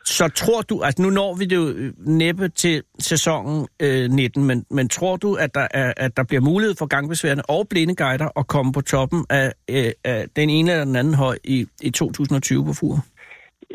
[0.05, 4.43] Så tror du, altså nu når vi det jo øh, næppe til sæsonen øh, 19,
[4.43, 7.95] men, men tror du, at der, er, at der bliver mulighed for gangbesværende og blinde
[7.95, 11.65] guider at komme på toppen af, øh, af den ene eller den anden høj i,
[11.81, 12.95] i 2020 på Fur?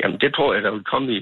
[0.03, 1.19] Jamen, det tror jeg, der vil komme i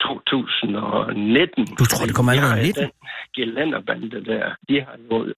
[0.00, 1.66] 2019.
[1.80, 2.82] Du tror, det kommer allerede i har 19?
[2.82, 2.90] Den,
[3.36, 5.34] gelænderbande der, de har jo,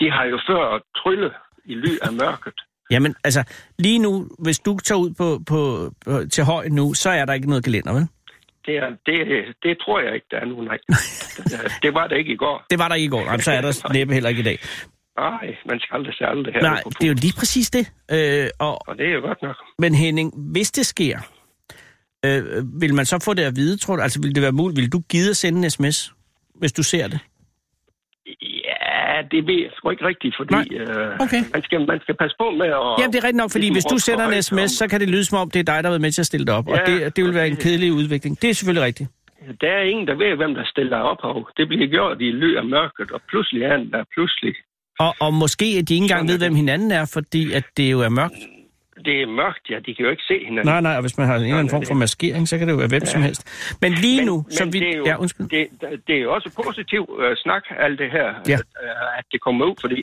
[0.00, 0.62] de har jo før
[0.96, 1.30] trylle
[1.64, 2.54] i ly af mørket.
[2.94, 3.42] Jamen, altså,
[3.78, 5.60] lige nu, hvis du tager ud på, på,
[6.04, 8.08] på, til høj nu, så er der ikke noget gelænder, vel?
[8.66, 9.16] Det, er, det,
[9.62, 10.78] det tror jeg ikke, der er nu, nej.
[11.84, 12.66] det var det ikke i går.
[12.70, 14.58] Det var der ikke i går, Jamen, så er der næppe heller ikke i dag.
[15.18, 16.62] Nej, man skal aldrig se aldrig her.
[16.62, 17.92] Nej, det er jo lige præcis det.
[18.12, 19.56] Øh, og, og det er jo godt nok.
[19.78, 21.18] Men Henning, hvis det sker,
[22.26, 22.42] øh,
[22.80, 24.02] vil man så få det at vide, tror du?
[24.02, 24.80] Altså, vil det være muligt?
[24.80, 26.12] Vil du give at sende en sms,
[26.54, 27.18] hvis du ser det?
[29.34, 31.42] Det ved jeg sgu ikke rigtigt, fordi øh, okay.
[31.54, 32.90] man, skal, man skal passe på med at...
[32.98, 35.24] Jamen, det er rigtigt nok, fordi hvis du sender en sms, så kan det lyde
[35.24, 36.66] som om, det er dig, der har været med til at stille det op.
[36.68, 38.42] Ja, og det, det vil være en kedelig udvikling.
[38.42, 39.08] Det er selvfølgelig rigtigt.
[39.60, 41.20] Der er ingen, der ved, hvem der stiller op.
[41.56, 44.54] Det bliver gjort i ly af mørket, og pludselig er der pludselig
[45.04, 48.00] og, og måske at de ikke engang ved, hvem hinanden er, fordi at det jo
[48.00, 48.42] er mørkt.
[49.04, 49.78] Det er mørkt, ja.
[49.86, 50.66] De kan jo ikke se hinanden.
[50.72, 52.72] Nej, nej, og hvis man har en eller anden form for maskering, så kan det
[52.72, 53.12] jo være hvem ja.
[53.14, 53.42] som helst.
[53.82, 54.78] Men lige men, nu, men så vi...
[54.78, 55.46] Det er jo, ja, undskyld.
[55.48, 55.68] Det,
[56.06, 58.54] det er jo også positiv uh, snak, alt det her, ja.
[58.54, 60.02] at, uh, at det kommer ud, fordi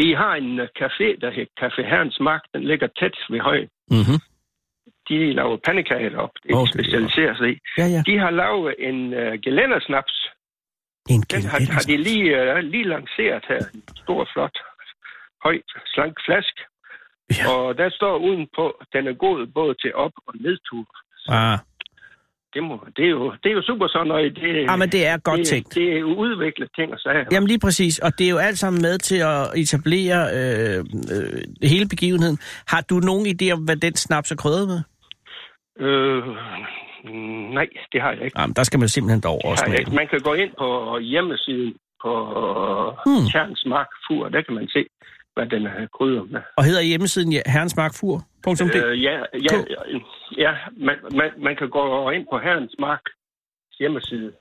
[0.00, 2.42] vi har en uh, café, der hedder Café Herrens Mark.
[2.54, 3.68] Den ligger tæt ved højen.
[3.90, 4.18] Mm-hmm.
[5.08, 6.34] De laver pandekager op.
[6.42, 7.56] Det oh, specialiserer sig i.
[7.78, 8.02] Ja, ja.
[8.06, 10.16] De har lavet en uh, gelændersnaps.
[11.10, 13.62] En Den har, har de lige, uh, lige lanceret her.
[13.74, 14.56] En stor, flot,
[15.44, 15.56] høj,
[15.94, 16.60] slank flaske.
[17.30, 17.44] Ja.
[17.50, 20.86] Og der står udenpå, den er god både til op- og nedtur.
[21.28, 21.58] Ah.
[22.54, 24.36] Det, må, det, er jo, det er jo super sådan noget.
[24.36, 25.74] Det, ah, men det er godt det, tænkt.
[25.74, 27.24] Det er jo udviklet ting og sager.
[27.32, 30.78] Jamen lige præcis, og det er jo alt sammen med til at etablere øh,
[31.14, 32.38] øh, hele begivenheden.
[32.66, 34.80] Har du nogen idé om, hvad den snaps er krydret med?
[35.86, 36.22] Øh,
[37.58, 38.40] nej, det har jeg ikke.
[38.40, 39.94] Jamen, der skal man simpelthen derover også med.
[40.00, 42.12] Man kan gå ind på hjemmesiden på
[43.06, 43.26] hmm.
[43.30, 44.82] Tjerns Mark Fur, der kan man se,
[45.34, 46.40] hvad den er krydret med.
[46.56, 48.76] Og hedder hjemmesiden ja, herrensmarkfur.dk?
[48.76, 49.16] Øh, ja,
[49.48, 49.54] ja,
[50.36, 50.52] ja
[50.86, 53.04] man, man, man kan gå ind på Herrens Mark
[53.78, 54.32] hjemmeside.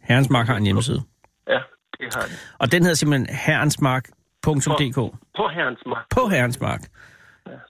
[0.00, 1.02] Herrens Mark har en hjemmeside?
[1.48, 1.60] Ja,
[1.98, 2.54] det har det.
[2.58, 4.94] Og den hedder simpelthen herrensmark.dk?
[4.94, 6.04] På, på Herrens Mark.
[6.10, 6.80] På Herrens Mark.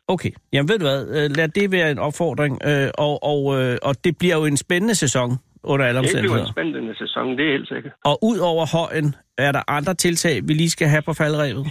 [0.08, 4.04] Okay, jamen ved du hvad, lad det være en opfordring, øh, og, og, øh, og
[4.04, 5.30] det bliver jo en spændende sæson
[5.62, 6.44] under alle omstændigheder.
[6.44, 7.92] Det bliver en spændende sæson, det er helt sikkert.
[8.04, 11.66] Og ud over højen, er der andre tiltag, vi lige skal have på faldrevet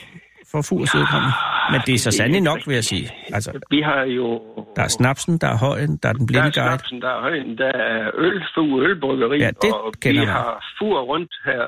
[0.53, 1.35] for fugls udkommende?
[1.71, 3.05] Men det er så sandelig nok, vil jeg sige.
[3.37, 4.27] Altså, vi har jo...
[4.75, 6.55] Der er snapsen, der er højen, der er den blinde guide.
[6.55, 10.17] Der er snapsen, der er højen, der er øl, fu, ølbryggeri, ja, det og vi
[10.17, 10.27] man.
[10.27, 11.63] har fur rundt her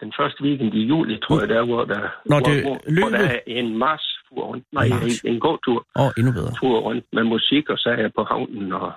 [0.00, 3.18] den første weekend i juli, tror jeg, der hvor der, Når det hvor, hvor der
[3.18, 4.64] er en mars fur rundt.
[4.72, 5.86] Nej, en, en god tur.
[6.00, 6.52] Åh, endnu bedre.
[6.60, 8.72] Tur rundt med musik og sager på havnen.
[8.72, 8.92] Og,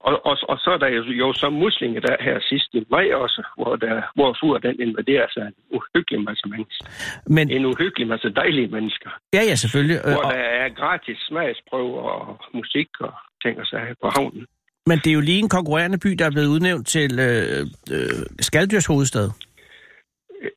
[0.00, 3.06] og, og, og så er der jo, jo så muslinger der her sidst i maj
[3.14, 6.84] også, hvor, der, hvor fur den invaderer sig en uhyggelig masse mennesker.
[7.26, 7.50] Men...
[7.50, 9.10] En uhyggelig masse dejlige mennesker.
[9.34, 9.98] Ja, ja, selvfølgelig.
[10.04, 10.32] Hvor og...
[10.32, 14.46] der er gratis smagsprøver og musik og ting og sager på havnen.
[14.86, 18.22] Men det er jo lige en konkurrerende by, der er blevet udnævnt til øh, øh,
[18.40, 19.30] Skaldyrs hovedstad.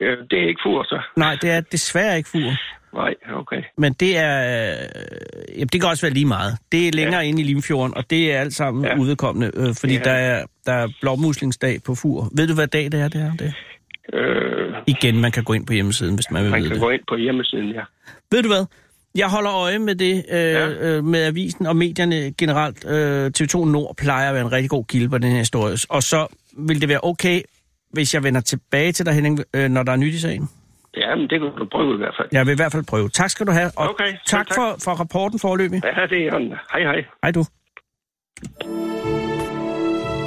[0.02, 1.02] Øh, det er ikke Fur, så.
[1.18, 2.52] Nej, det er desværre ikke Fur.
[2.94, 3.62] Nej, okay.
[3.78, 4.36] Men det er...
[4.44, 6.58] Øh, jamen, det kan også være lige meget.
[6.72, 7.28] Det er længere ja.
[7.28, 8.98] inde i Limfjorden, og det er alt sammen ja.
[8.98, 10.00] udvedkommende, øh, fordi ja.
[10.00, 12.30] der er, der er blåmuslingsdag på Fur.
[12.38, 13.32] Ved du, hvad dag det er, det er?
[13.32, 13.54] Det?
[14.14, 16.82] Øh, Igen, man kan gå ind på hjemmesiden, hvis man vil man vide kan det.
[16.84, 17.82] gå ind på hjemmesiden, ja.
[18.32, 18.66] Ved du hvad?
[19.16, 20.70] Jeg holder øje med det, øh, ja.
[20.70, 22.86] øh, med avisen og medierne generelt.
[22.88, 25.78] Øh, TV2 Nord plejer at være en rigtig god kilde på den her historie.
[25.90, 27.42] Og så vil det være okay,
[27.94, 30.50] hvis jeg vender tilbage til dig, Henning, øh, når der er nyt i sagen?
[30.98, 32.28] Ja, men det kan du prøve i hvert fald.
[32.32, 33.10] Jeg vil i hvert fald prøve.
[33.10, 34.56] Tak skal du have, og okay, tak, tak.
[34.56, 35.82] For, for rapporten forløbig.
[35.84, 36.54] Ja, det er sådan.
[36.72, 37.06] Hej, hej.
[37.24, 37.46] Hej du.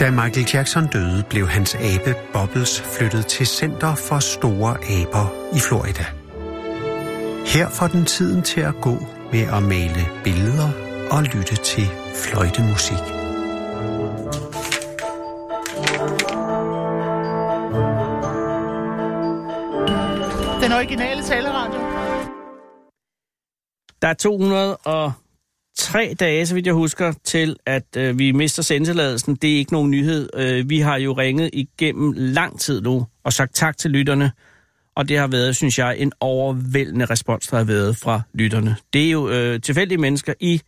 [0.00, 5.26] Da Michael Jackson døde, blev hans abe Bobbles flyttet til Center for Store Aber
[5.58, 6.06] i Florida.
[7.54, 8.94] Her får den tiden til at gå
[9.32, 10.70] med at male billeder
[11.10, 11.86] og lytte til
[12.24, 13.25] fløjtemusik.
[20.66, 21.80] Den originale taleradio.
[24.02, 29.34] Der er 203 dage, så vidt jeg husker, til at øh, vi mister sendtilladelsen.
[29.34, 30.28] Det er ikke nogen nyhed.
[30.34, 34.32] Øh, vi har jo ringet igennem lang tid nu og sagt tak til lytterne.
[34.94, 38.76] Og det har været, synes jeg, en overvældende respons, der har været fra lytterne.
[38.92, 40.60] Det er jo øh, tilfældige mennesker i...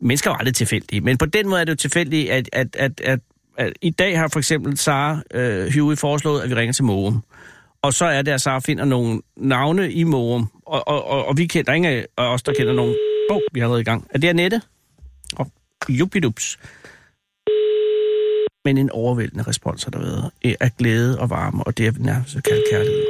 [0.00, 2.76] Mennesker er jo aldrig tilfældige, men på den måde er det jo tilfældigt, at, at,
[2.76, 3.20] at, at,
[3.56, 7.22] at i dag har for eksempel Sara øh, Huey foreslået, at vi ringer til Morum.
[7.86, 11.36] Og så er det, at Sara finder nogle navne i Morum, og, og, og, og
[11.36, 12.96] vi kender ingen af os, der kender nogen.
[13.30, 14.06] Åh, oh, vi er allerede i gang.
[14.10, 14.62] Er det Annette?
[15.36, 15.46] Og
[15.88, 16.58] oh, jupidups.
[18.64, 22.34] Men en overvældende respons har der været af glæde og varme, og det er nærmest
[22.34, 23.04] kaldt kærlighed.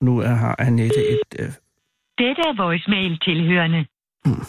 [0.00, 1.30] Nu er, har Annette et...
[1.38, 1.52] Øh...
[2.18, 3.86] Dette er voicemail tilhørende.
[4.24, 4.46] Hmm.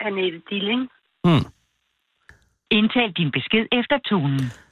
[0.00, 0.82] Annette Dilling.
[1.24, 1.44] Hmm.
[2.70, 4.65] Indtal din besked efter tonen.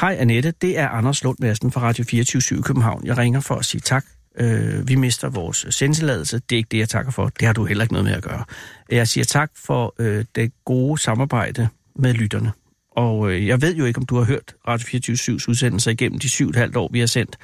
[0.00, 3.06] Hej Annette, det er Anders Lund Madsen fra Radio 24 i København.
[3.06, 4.04] Jeg ringer for at sige tak.
[4.38, 6.38] Øh, vi mister vores sendtilladelse.
[6.38, 7.28] Det er ikke det, jeg takker for.
[7.28, 8.44] Det har du heller ikke noget med at gøre.
[8.90, 12.52] Jeg siger tak for øh, det gode samarbejde med lytterne.
[12.90, 16.28] Og øh, jeg ved jo ikke, om du har hørt Radio 24 udsendelser igennem de
[16.28, 17.36] syv og et halvt år, vi har sendt.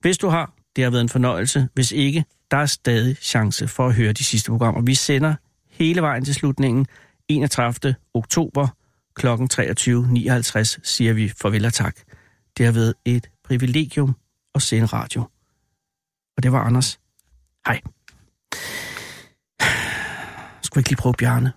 [0.00, 1.68] Hvis du har, det har været en fornøjelse.
[1.74, 4.82] Hvis ikke, der er stadig chance for at høre de sidste programmer.
[4.82, 5.34] Vi sender
[5.70, 6.86] hele vejen til slutningen
[7.28, 7.94] 31.
[8.14, 8.68] oktober
[9.16, 9.26] kl.
[9.26, 11.96] 23.59 siger vi farvel og tak.
[12.56, 14.16] Det har været et privilegium
[14.54, 15.20] at sende radio.
[16.36, 17.00] Og det var Anders.
[17.66, 17.80] Hej.
[20.62, 21.52] Skulle ikke lige prøve Bjarne?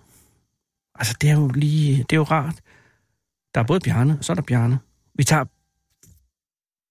[0.94, 1.96] Altså, det er jo lige...
[1.96, 2.60] Det er jo rart.
[3.54, 4.78] Der er både Bjarne, og så er der Bjarne.
[5.14, 5.44] Vi tager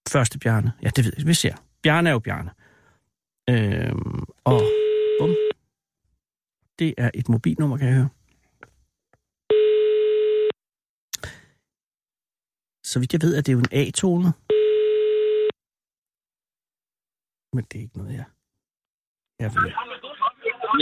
[0.10, 0.72] første Bjarne.
[0.82, 1.28] Ja, det ved jeg.
[1.28, 1.56] Vi ser.
[1.84, 2.52] Bjarne er jo Bjarne.
[3.50, 4.62] Øhm, og
[5.20, 5.36] bum.
[6.80, 8.10] Det er et mobilnummer, kan jeg høre.
[12.92, 14.30] Så vidt jeg ved, at det er jo en A-tone.
[17.56, 18.26] Men det er ikke noget, jeg...
[19.40, 19.72] Jeg ved.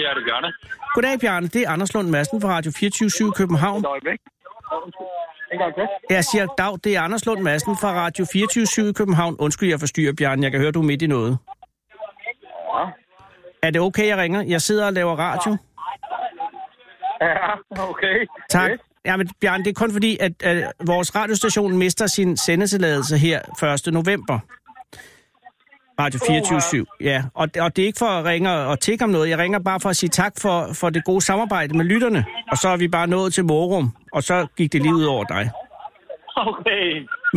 [0.04, 0.52] Ja, det gør det.
[0.94, 1.48] Goddag, Bjarne.
[1.48, 3.86] Det er Anders Lund Madsen fra Radio 24 København.
[6.10, 9.36] Jeg siger dag, det er Anders Lund Madsen fra Radio 24 i København.
[9.40, 10.44] Undskyld, jeg forstyrrer, Bjarne.
[10.44, 11.38] Jeg kan høre, du er midt i noget.
[12.76, 12.86] Ja.
[13.64, 14.42] Er det okay, jeg ringer?
[14.42, 15.58] Jeg sidder og laver radio.
[17.22, 17.36] Ja,
[17.92, 18.28] okay.
[18.50, 18.72] Tak.
[18.72, 18.87] Yes.
[19.08, 23.42] Ja, men Bjarne, det er kun fordi, at, at vores radiostation mister sin sendetilladelse her
[23.88, 23.94] 1.
[23.94, 24.40] november.
[26.00, 29.30] Radio 24 Ja, og, og det er ikke for at ringe og tikke om noget.
[29.30, 32.26] Jeg ringer bare for at sige tak for, for det gode samarbejde med lytterne.
[32.52, 35.24] Og så er vi bare nået til Morum, og så gik det lige ud over
[35.24, 35.52] dig.
[36.52, 36.88] Okay.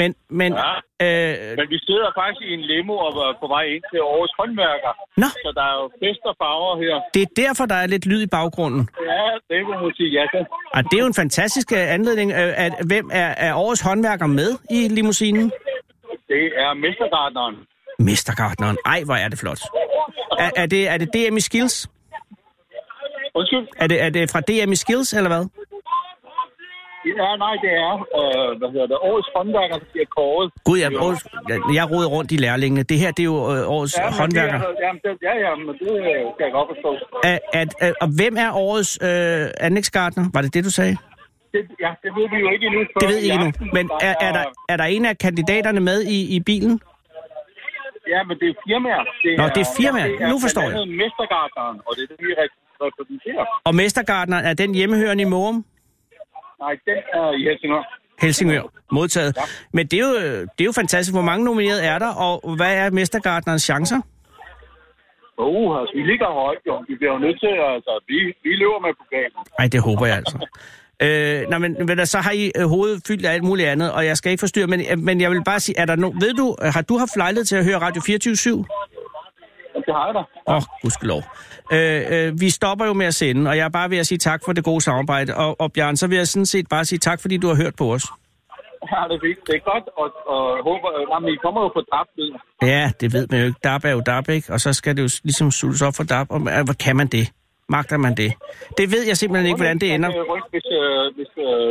[0.01, 0.11] Men,
[0.41, 0.73] men Ja.
[1.07, 4.33] øh, Men vi sidder faktisk i en limo og er på vej ind til Aarhus
[4.39, 4.93] håndværker.
[5.23, 5.27] Nå.
[5.45, 6.95] Så der er jo fest og farver her.
[7.15, 8.83] det er derfor, der er lidt lyd i baggrunden.
[9.11, 10.43] Ja, det må man sige ja til.
[10.77, 12.29] Og det er jo en fantastisk øh, anledning.
[12.33, 15.47] Øh, At, hvem er, er årets håndværker med i limousinen?
[16.33, 17.57] Det er mestergartneren.
[17.99, 18.77] Mestergartneren.
[18.87, 19.61] Ej, hvor er det flot.
[20.39, 21.89] Er, er, det, er det DM i Skills?
[23.35, 23.67] Undskyld?
[23.77, 25.45] Er det, er det fra DM i Skills, eller hvad?
[27.07, 30.47] Ja, nej, det er, øh, hvad hedder det, Aarhus håndværker, der bliver kåret.
[30.69, 31.23] Gud, jeg, årets,
[31.79, 32.83] jeg, roder rundt i lærlingene.
[32.83, 34.59] Det her, det er jo øh, årets Ja, ja, håndværker.
[34.59, 36.91] Det er, jamen, det, ja, ja, men det øh, kan jeg godt forstå.
[37.33, 40.25] At, at, at, og hvem er årets øh, anlægsgartner?
[40.35, 40.95] Var det det, du sagde?
[41.55, 42.81] Det, ja, det ved vi jo ikke endnu.
[43.01, 43.49] Det ved I endnu.
[43.77, 46.81] Men er, er, der, er der en af kandidaterne med i, i bilen?
[48.15, 49.05] Ja, men det er firmaer.
[49.23, 50.07] Det Nå, det er firmaer.
[50.07, 50.71] det er Nu forstår jeg.
[50.71, 53.45] blandt andet Mestergartneren, og det er det, vi rep- repræsenterer.
[53.69, 55.65] Og mestergartneren, er den hjemmehørende i Morum?
[56.61, 57.83] Nej, den er i Helsingør.
[58.23, 58.63] Helsingør.
[58.93, 59.37] Modtaget.
[59.73, 60.15] Men det er, jo,
[60.57, 61.15] det er jo fantastisk.
[61.15, 64.01] Hvor mange nominerede er der, og hvad er mestergartnerens chancer?
[65.39, 66.85] Oh, altså, vi ligger højt, jo.
[66.89, 69.41] Vi bliver jo nødt til, altså, vi, vi løber med pokalen.
[69.59, 70.37] Nej, det håber jeg altså.
[71.03, 74.07] Øh, nej, men, men så har I øh, hovedet fyldt af alt muligt andet, og
[74.07, 76.35] jeg skal ikke forstyrre, men, øh, men jeg vil bare sige, er der no, ved
[76.35, 78.65] du, øh, har du haft lejlighed til at høre Radio 24 /7?
[79.91, 80.23] Det har jeg da.
[80.53, 81.23] Åh, oh, gudskelov.
[81.77, 84.19] Øh, øh, vi stopper jo med at sende, og jeg er bare ved at sige
[84.19, 85.31] tak for det gode samarbejde.
[85.45, 87.75] Og, og Bjørn, så vil jeg sådan set bare sige tak, fordi du har hørt
[87.79, 88.05] på os.
[88.93, 89.41] Ja, det er fint.
[89.47, 92.33] Det er godt, og, og håber, jamen, I kommer jo på drabtlyd.
[92.63, 93.61] Ja, det ved man jo ikke.
[93.65, 94.53] DAB er jo DAB, ikke?
[94.55, 96.27] Og så skal det jo ligesom sultes op for DAB.
[96.35, 97.25] Og øh, hvor kan man det?
[97.69, 98.31] Magter man det?
[98.79, 100.11] Det ved jeg simpelthen ikke, hvordan det ender.
[100.55, 101.71] Hvis, øh, hvis øh,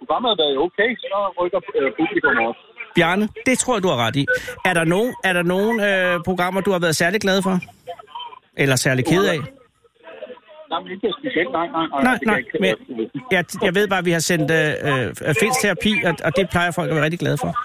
[0.00, 2.62] programmet er okay, så rykker øh, publikum også.
[2.96, 4.26] Bjarne, det tror jeg, du har ret i.
[4.64, 7.58] Er der nogen, er der nogen øh, programmer, du har været særlig glad for?
[8.56, 9.38] Eller særlig ked af?
[10.70, 11.52] Nej, men ikke specielt.
[11.52, 11.66] Nej,
[12.02, 12.42] nej, nej.
[12.60, 12.74] Men
[13.30, 16.70] jeg, jeg ved bare, at vi har sendt øh, øh, fællesterapi, og, og det plejer
[16.70, 17.56] folk at være rigtig glade for.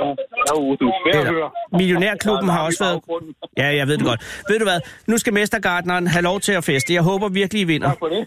[0.00, 1.76] Er Eller.
[1.76, 3.00] Millionærklubben har også været...
[3.56, 4.42] Ja, jeg ved det godt.
[4.48, 4.80] Ved du hvad?
[5.06, 6.94] Nu skal Mestergartneren have lov til at feste.
[6.94, 7.88] Jeg håber virkelig, I vinder.
[7.88, 8.26] Tak for det.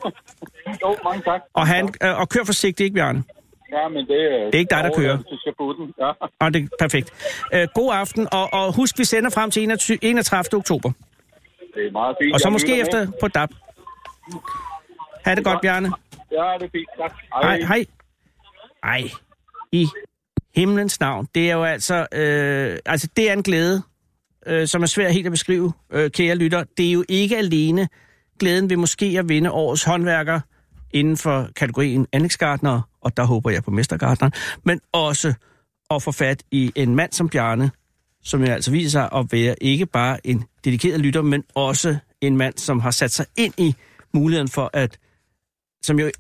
[0.84, 1.42] Jo, mange tak.
[1.54, 3.24] Og, han, øh, og kør forsigtigt, ikke Bjørn?
[3.72, 5.18] Ja, men det, Det er ikke dig, der kører.
[6.00, 6.12] Ja,
[6.46, 7.12] Og det er perfekt.
[7.54, 10.58] Øh, god aften, og, og husk, vi sender frem til 21, 31.
[10.60, 10.92] oktober.
[11.76, 12.34] det er meget fint.
[12.34, 13.14] Og så Jeg måske efter med.
[13.22, 13.50] på DAB.
[15.26, 15.92] Ha' det godt, Bjarne.
[16.32, 16.90] Ja, det er fint.
[16.98, 17.14] Tak.
[17.44, 17.86] Hej, hej.
[18.84, 19.04] Ej,
[19.72, 19.88] i
[20.56, 21.28] himlens navn.
[21.36, 21.96] Det er jo altså...
[22.14, 23.82] Øh, altså, det er en glæde,
[24.48, 26.64] øh, som er svært helt at beskrive, øh, kære lytter.
[26.78, 27.88] Det er jo ikke alene
[28.40, 30.40] glæden ved måske at vinde årets håndværker
[30.94, 34.34] inden for kategorien anlægsgartner, og der håber jeg på mestergartneren,
[34.64, 35.34] men også
[35.90, 37.72] at få fat i en mand som Bjarne,
[38.24, 42.38] som jo altså viser sig at være ikke bare en dedikeret lytter, men også en
[42.38, 43.76] mand, som har sat sig ind i
[44.14, 44.98] muligheden for at,
[45.82, 46.12] som jo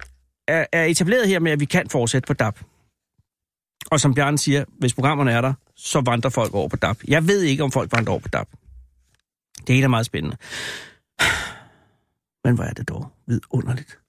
[0.47, 2.59] er, er etableret her med, at vi kan fortsætte på DAB.
[3.91, 6.97] Og som Bjarne siger, hvis programmerne er der, så vandrer folk over på DAB.
[7.07, 8.47] Jeg ved ikke, om folk vandrer over på DAB.
[9.67, 10.37] Det er helt meget spændende.
[12.43, 13.99] Men hvor er det dog vidunderligt,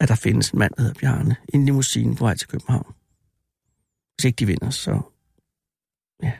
[0.00, 2.94] at der findes en mand, der hedder Bjarne, i en limousine på vej til København.
[4.14, 5.00] Hvis ikke de vinder, så...
[6.22, 6.32] Ja.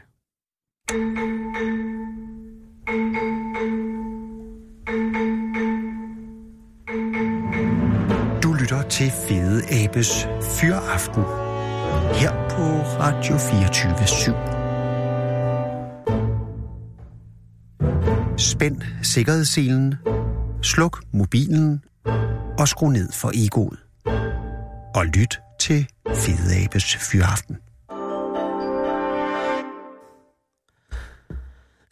[8.42, 10.24] Du lytter til Fede Abes
[10.60, 11.24] Fyraften
[12.20, 12.64] her på
[13.00, 14.32] Radio 24 7.
[18.38, 19.94] Spænd sikkerhedsselen,
[20.62, 21.84] sluk mobilen
[22.58, 23.78] og skru ned for egoet.
[24.94, 27.56] Og lyt til Fede Abes Fyraften.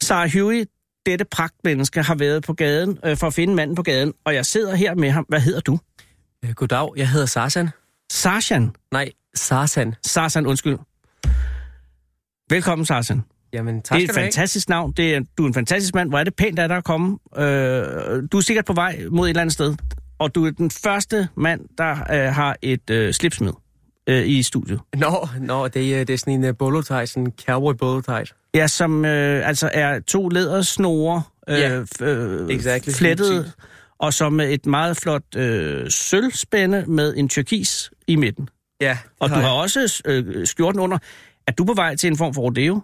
[0.03, 0.65] Sarah Huey,
[1.05, 4.45] dette pragtmenneske, har været på gaden øh, for at finde manden på gaden, og jeg
[4.45, 5.25] sidder her med ham.
[5.29, 5.79] Hvad hedder du?
[6.45, 7.69] Øh, Goddag, jeg hedder Sarsan.
[8.11, 8.75] Sarshan.
[8.91, 9.95] Nej, Sarsan.
[10.05, 10.77] Sarsan, undskyld.
[12.49, 13.21] Velkommen, Sarsan.
[13.53, 14.25] Jamen, tak Det er et du have.
[14.25, 14.91] fantastisk navn.
[14.91, 16.09] Det er, du er en fantastisk mand.
[16.09, 17.17] Hvor er det pænt af dig at komme.
[17.37, 19.75] Øh, du er sikkert på vej mod et eller andet sted.
[20.19, 23.51] Og du er den første mand, der øh, har et øh, slipsmid
[24.07, 24.79] øh, i studiet.
[24.95, 28.01] Nå, nå det, er, det er sådan en uh, bolo sådan en cowboy bolo
[28.55, 32.91] Ja, som øh, altså er to lædersnore, øh, f- øh, exactly.
[32.91, 33.53] Præcis.
[33.99, 38.49] og som med et meget flot øh, sølvspænde med en turkis i midten.
[38.81, 40.97] Ja, Og du har også øh, skjorten under.
[41.47, 42.81] Er du på vej til en form for rodeo,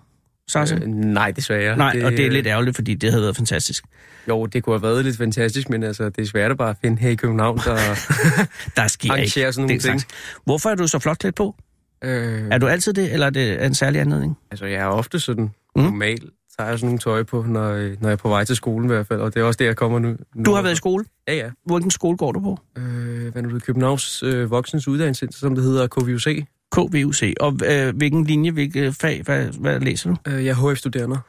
[0.49, 0.75] Sasha?
[0.75, 1.77] Øh, nej, desværre.
[1.77, 3.83] Nej, og det er lidt ærgerligt, fordi det havde været fantastisk.
[4.27, 7.01] Jo, det kunne have været lidt fantastisk, men altså, det er svært at bare finde
[7.01, 7.75] her i København, der
[8.75, 9.81] Der sker ikke sådan nogle ting.
[9.81, 10.07] slags.
[10.45, 11.55] Hvorfor er du så flot klædt på?
[12.03, 14.37] Øh, Er du altid det, eller er det en særlig anledning?
[14.51, 15.81] altså, jeg er ofte sådan Mm.
[15.83, 16.23] normalt,
[16.57, 18.93] tager jeg sådan nogle tøj på, når, når jeg er på vej til skolen i
[18.93, 20.15] hvert fald, og det er også der, jeg kommer nu.
[20.45, 21.05] Du har været i skole.
[21.27, 21.49] Ja, ja.
[21.65, 22.57] Hvilken skole går du på?
[22.77, 26.43] Øh, hvad er det, Københavns øh, Voksens Uddannelsescenter, som det hedder, KVUC.
[26.71, 27.33] KVUC.
[27.39, 30.31] Og øh, hvilken linje, hvilket fag, hvad, hvad læser du?
[30.31, 31.19] Øh, jeg er HF-studerende.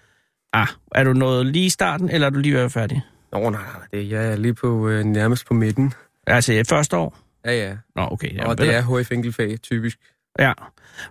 [0.53, 3.03] Ah, er du nået lige i starten, eller er du lige ved at færdig?
[3.33, 5.93] Nå, nej, nej, det, jeg er lige på øh, nærmest på midten.
[6.27, 7.19] Altså, i første år?
[7.45, 7.77] Ja, ja.
[7.97, 8.35] Nå, okay.
[8.35, 9.99] Ja, og det er HF enkeltfag, typisk.
[10.39, 10.53] Ja.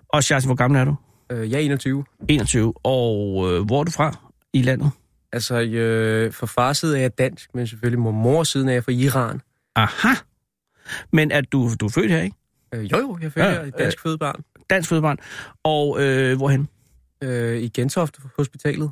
[0.10, 0.96] Og Charles, hvor gammel er du?
[1.32, 2.06] Øh, jeg er 21.
[2.28, 2.74] 21.
[2.84, 4.18] Og øh, hvor er du fra
[4.54, 4.92] i landet?
[5.34, 8.84] Altså, øh, for far side er jeg dansk, men selvfølgelig mor mor siden er jeg
[8.84, 9.42] fra Iran.
[9.76, 10.14] Aha.
[11.14, 12.36] Men er du, du er født her, ikke?
[12.74, 14.44] Øh, jo, jo, jeg født Ja, et dansk fødebarn.
[14.70, 15.18] Dansk fødebarn.
[15.64, 16.68] Og øh, hvorhen?
[17.24, 18.92] Øh, I Gentofte Hospitalet.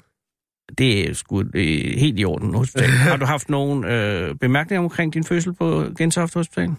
[0.78, 2.90] Det er sgu øh, helt i orden hospital.
[3.10, 6.70] Har du haft nogle øh, bemærkninger omkring din fødsel på Gentofte Hospital?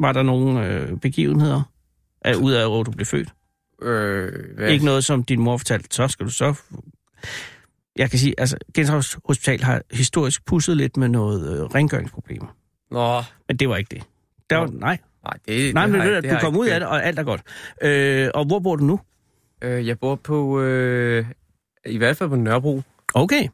[0.00, 1.62] Var der nogle øh, begivenheder,
[2.22, 3.28] af, ud af hvor du blev født?
[3.82, 4.68] Øh, hvad?
[4.68, 6.54] Ikke noget, som din mor fortalte, så skal du så...
[7.96, 12.56] Jeg kan sige, altså, Gentofte Hospital har historisk pusset lidt med noget øh, rengøringsproblemer.
[12.90, 14.02] Nå, Men det var ikke det.
[14.50, 16.60] Der var, nej, nej, det, nej det men jeg- du, det du har kom jeg
[16.60, 17.40] ud ikke af det, og alt er godt.
[17.82, 19.00] Øh, og hvor bor du nu?
[19.62, 21.24] Øh, jeg bor på, øh,
[21.86, 22.82] i hvert fald på Nørrebro.
[23.14, 23.48] Okay.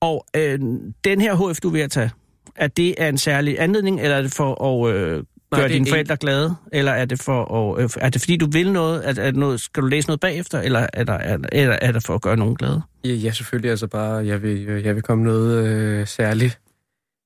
[0.00, 0.58] Og øh,
[1.04, 2.10] den her HF, du er ved at tage,
[2.56, 5.68] er det af en særlig anledning, eller er det for at øh, gøre det er
[5.68, 6.56] dine forældre glade?
[6.72, 9.04] Eller er det for at, øh, er det fordi, du vil noget?
[9.08, 9.60] Er, er det noget?
[9.60, 10.60] Skal du læse noget bagefter?
[10.60, 12.82] Eller er, der, er, eller er det for at gøre nogen glade?
[13.04, 16.60] Ja, ja selvfølgelig, altså bare, jeg vil, jeg vil komme noget øh, særligt,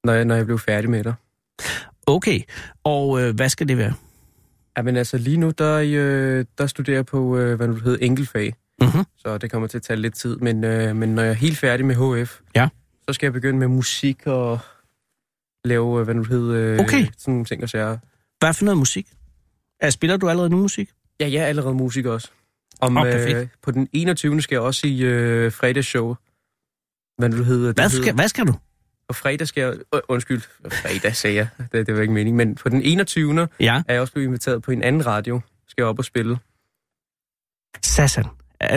[0.05, 1.15] når jeg, når jeg blev færdig med det.
[2.07, 2.41] Okay.
[2.85, 3.95] Og øh, hvad skal det være?
[4.77, 8.07] Ja, men altså lige nu, der, øh, der studerer jeg på, øh, hvad nu hedder,
[8.07, 8.55] enkeltfag.
[8.81, 9.05] Mhm.
[9.17, 10.37] Så det kommer til at tage lidt tid.
[10.37, 12.69] Men, øh, men når jeg er helt færdig med HF, Ja.
[13.09, 14.59] så skal jeg begynde med musik og
[15.65, 17.07] lave, øh, hvad nu hedder, øh, Okay.
[17.19, 17.99] sådan nogle ting og sager.
[18.39, 19.07] Hvad for noget musik?
[19.81, 20.91] Er, spiller du allerede nu musik?
[21.21, 22.31] Ja, jeg er allerede musiker også.
[22.81, 23.51] Om, Åh, perfekt.
[23.63, 24.43] på den 21.
[24.43, 26.15] skal jeg også i øh, fredagsshow.
[27.19, 27.73] Hvad nu hedder?
[27.73, 28.55] Hvad hedder- skal, hvad skal du?
[29.09, 29.75] På fredag skal jeg...
[30.09, 30.41] Undskyld,
[30.73, 31.49] fredag sagde jeg.
[31.73, 32.37] Det, det var ikke meningen.
[32.37, 33.49] Men på den 21.
[33.61, 33.83] Ja.
[33.89, 35.41] er jeg også blevet inviteret på en anden radio.
[35.69, 36.39] Skal jeg op og spille.
[37.83, 38.25] Sassan.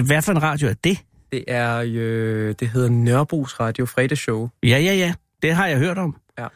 [0.05, 0.97] Hvad for en radio er det?
[1.31, 4.49] Det er, øh, det hedder Nørrebros Radio Fredagsshow.
[4.63, 5.13] Ja, ja, ja.
[5.41, 6.15] Det har jeg hørt om.
[6.39, 6.47] Ja.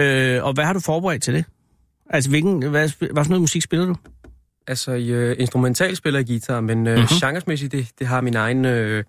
[0.00, 1.44] Øh, og hvad har du forberedt til det?
[2.10, 3.96] Altså, hvilken, hvad, hvad for noget musik spiller du?
[4.66, 7.00] Altså, øh, instrumental spiller jeg guitar, men øh, Mhm.
[7.00, 7.16] mm-hmm.
[7.20, 9.04] genresmæssigt, det, det har min egen øh,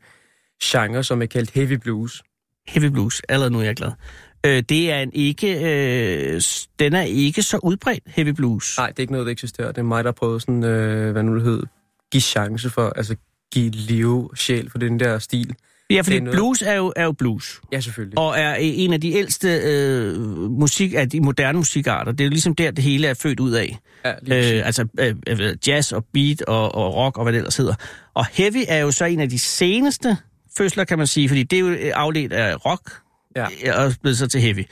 [0.64, 2.24] genre, som er kaldt heavy blues.
[2.68, 3.22] Heavy blues.
[3.30, 3.92] Allerede nu er jeg glad.
[4.46, 5.48] Øh, det er en ikke...
[6.34, 6.42] Øh,
[6.80, 8.78] den er ikke så udbredt, heavy blues.
[8.78, 9.68] Nej, det er ikke noget, der eksisterer.
[9.68, 11.66] Det er mig, der prøvet sådan, øh, hvad nu det hedder,
[12.12, 13.16] give chance for, altså
[13.54, 15.56] give liv, sjæl for den der stil.
[15.90, 17.62] ja, fordi er noget- blues er jo, er jo blues.
[17.72, 18.18] Ja, selvfølgelig.
[18.18, 20.20] Og er en af de ældste øh,
[20.52, 22.12] musik, af de moderne musikarter.
[22.12, 23.78] Det er jo ligesom der, det hele er født ud af.
[24.06, 24.60] ja, lige.
[24.60, 27.74] Øh, altså øh, øh, jazz og beat og, og rock og hvad det ellers hedder.
[28.14, 30.18] Og heavy er jo så en af de seneste
[30.58, 32.92] fødsler, kan man sige, fordi det er jo øh, afledt af rock
[33.36, 33.46] Ja.
[33.66, 34.64] øh, og blevet så til heavy.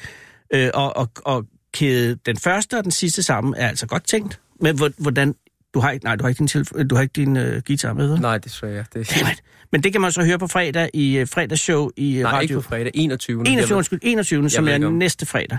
[0.54, 4.40] Øh, og, og, og kæde den første og den sidste sammen er altså godt tænkt.
[4.62, 5.36] Men hvor- hvordan...
[5.74, 7.94] Du har ikke, nej, du har ikke din, telefon, du har ikke din øh, guitar
[7.94, 8.22] med, vel?
[8.22, 8.86] Nej, desværre.
[8.94, 9.44] Det, Dammit.
[9.72, 12.42] Men det kan man så høre på fredag i øh, fredagsshow i øh, nej, radio.
[12.42, 12.92] ikke på fredag.
[12.94, 13.48] 21.
[13.48, 15.58] 21, undskyld, 21, som ved er om- næste fredag.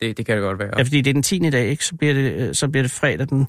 [0.00, 0.70] Det, det kan det godt være.
[0.78, 1.46] Ja, fordi det er den 10.
[1.46, 1.84] i dag, ikke?
[1.84, 3.48] Så bliver det, øh, så bliver det fredag den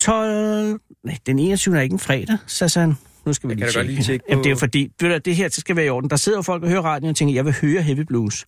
[0.00, 0.80] 12...
[1.04, 1.76] Nej, den 21.
[1.76, 2.94] er ikke en fredag, Sassan.
[3.26, 3.90] Nu skal vi lige tjekke.
[3.92, 5.88] lige tjekke Jamen, det er på- fordi, ved du, det her det skal være i
[5.88, 6.10] orden.
[6.10, 8.46] Der sidder jo folk og hører radioen og tænker, jeg vil høre heavy blues.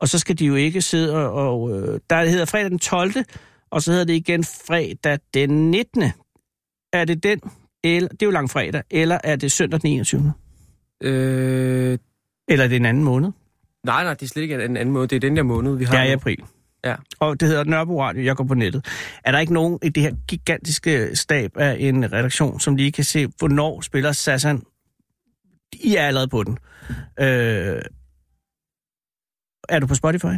[0.00, 1.32] Og så skal de jo ikke sidde og...
[1.52, 3.12] og øh, der hedder fredag den 12.
[3.70, 6.02] Og så hedder det igen fredag den 19.
[6.92, 7.40] Er det den?
[7.84, 8.82] Eller, det er jo langfredag.
[8.90, 10.32] Eller er det søndag den 21.
[11.02, 11.98] Øh,
[12.48, 13.30] Eller er det en anden måned?
[13.84, 15.06] nej, nej, det er slet ikke en anden måde.
[15.06, 16.44] Det er den der måned, vi har Ja, i nu.
[16.84, 16.94] Ja.
[17.20, 18.86] Og det hedder Nørrebro Radio, jeg går på nettet.
[19.24, 23.04] Er der ikke nogen i det her gigantiske stab af en redaktion, som lige kan
[23.04, 24.62] se, hvornår spiller Sassan?
[25.72, 26.58] I er allerede på den.
[27.20, 27.82] Øh,
[29.68, 30.34] er du på Spotify?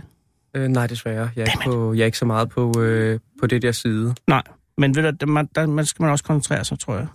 [0.54, 1.30] Øh, nej, desværre.
[1.36, 4.14] Jeg er, ikke på, jeg er ikke så meget på, øh, på det der side.
[4.26, 4.42] Nej,
[4.80, 7.06] men ved du, der, man, der man skal man også koncentrere sig, tror jeg.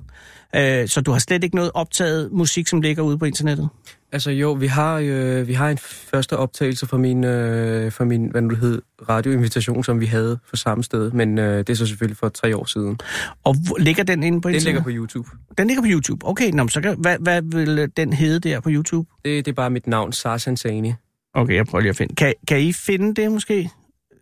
[0.55, 3.70] Øh, så du har slet ikke noget optaget musik, som ligger ude på internettet?
[4.11, 8.28] Altså jo, vi har, øh, vi har en første optagelse fra min, øh, fra min
[8.32, 11.74] hvad nu det hed, radioinvitation, som vi havde for samme sted, men øh, det er
[11.74, 12.99] så selvfølgelig for tre år siden.
[13.43, 14.66] Og hvor, ligger den inde på Den internettet?
[14.66, 15.30] ligger på YouTube.
[15.57, 16.28] Den ligger på YouTube.
[16.28, 19.09] Okay, nå, så kan, hvad, hvad vil øh, den hedde der på YouTube?
[19.26, 20.93] Det, det er bare mit navn, Sarsan Sani.
[21.34, 22.16] Okay, jeg prøver lige at finde.
[22.16, 23.70] Kan, kan I finde det måske?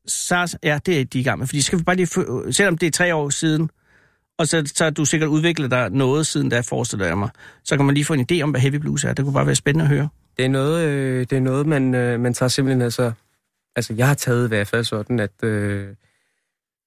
[0.07, 1.47] SARS, ja, det er de i gang med.
[1.47, 2.07] Fordi skal vi bare lige...
[2.53, 3.69] Selvom det er tre år siden,
[4.37, 7.29] og så, så du sikkert udviklet dig noget siden da, forestiller jeg mig,
[7.63, 9.13] så kan man lige få en idé om, hvad heavy blues er.
[9.13, 10.09] Det kunne bare være spændende at høre.
[10.37, 13.11] Det er noget, øh, det er noget man, øh, man tager simpelthen altså...
[13.75, 15.87] Altså, jeg har taget i hvert fald sådan, at øh,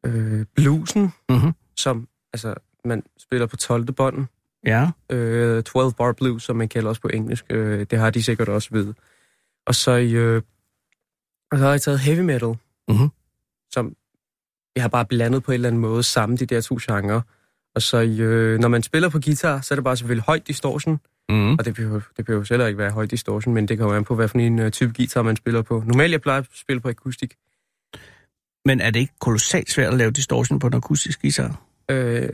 [0.07, 1.53] øh, bluesen, Mhm.
[1.77, 2.55] som altså,
[2.85, 3.93] man spiller på 12.
[3.93, 4.29] bånden,
[4.67, 4.91] Ja.
[5.11, 8.49] øh, 12 bar blues, som man kalder også på engelsk, øh, det har de sikkert
[8.49, 8.95] også ved.
[9.67, 10.43] Og så, øh,
[11.53, 12.55] og så har jeg taget heavy metal,
[12.89, 13.09] Mhm.
[13.73, 13.95] som
[14.77, 17.21] jeg har bare blandet på en eller anden måde sammen de der to genrer.
[17.75, 21.01] Og så øh, når man spiller på guitar, så er det bare selvfølgelig højt distortion,
[21.29, 21.53] Mm.
[21.53, 24.15] og det behøver, det behøver selv ikke være højt distortion, men det kommer an på,
[24.15, 25.83] hvad for en uh, type guitar man spiller på.
[25.87, 27.35] Normalt jeg plejer at spille på akustik.
[28.65, 31.63] Men er det ikke kolossalt svært at lave distortion på en akustisk guitar?
[31.91, 32.29] Øh,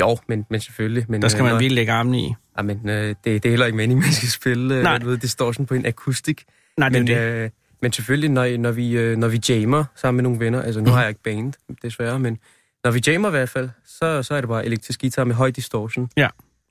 [0.00, 1.04] jo, men, men selvfølgelig.
[1.08, 2.34] Men, Der skal øh, man når- virkelig lægge armene i.
[2.56, 5.66] Ja, men øh, det, det er heller ikke meningen, man skal spille øh, ved, distortion
[5.66, 6.44] på en akustik.
[6.76, 7.16] Nej, det Men, det.
[7.20, 7.50] øh,
[7.82, 10.84] men selvfølgelig, når, når, vi, øh, når vi jammer sammen med nogle venner, altså nu
[10.84, 10.92] Mhm.
[10.92, 11.52] har jeg ikke band,
[11.82, 12.38] desværre, men
[12.84, 15.50] når vi jammer i hvert fald, så, så er det bare elektrisk guitar med høj
[15.50, 16.10] distortion.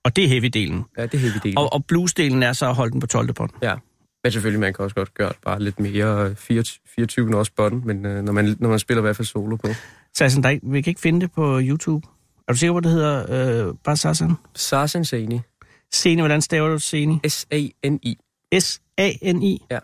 [0.03, 0.93] Og det er heavy-delen.
[0.97, 1.58] Ja, det er heavy delen.
[1.58, 3.34] Og, og blues-delen er så at holde den på 12.
[3.34, 3.49] bånd.
[3.62, 3.76] Ja,
[4.24, 7.51] men selvfølgelig, man kan også godt gøre det bare lidt mere øh, 24, 24 også
[7.55, 9.68] bånd, men øh, når, man, når man spiller i hvert fald solo på.
[10.18, 12.08] Sassan, der er ikke, vi kan ikke finde det på YouTube.
[12.47, 14.34] Er du sikker på, det hedder øh, bare Sassan?
[14.55, 15.39] Sarsen Sani.
[15.93, 17.20] Seni, hvordan staver du Seni?
[17.28, 18.18] S-A-N-I.
[18.60, 19.62] S-A-N-I?
[19.72, 19.80] Ja.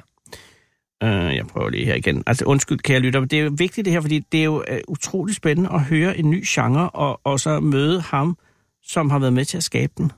[1.04, 2.24] Uh, jeg prøver lige her igen.
[2.28, 4.58] Altså undskyld, kære lytter, men det er jo vigtigt det her, fordi det er jo
[4.58, 8.38] uh, utrolig spændende at høre en ny genre, og, og så møde ham,
[8.84, 10.12] som har været med til at skabe den.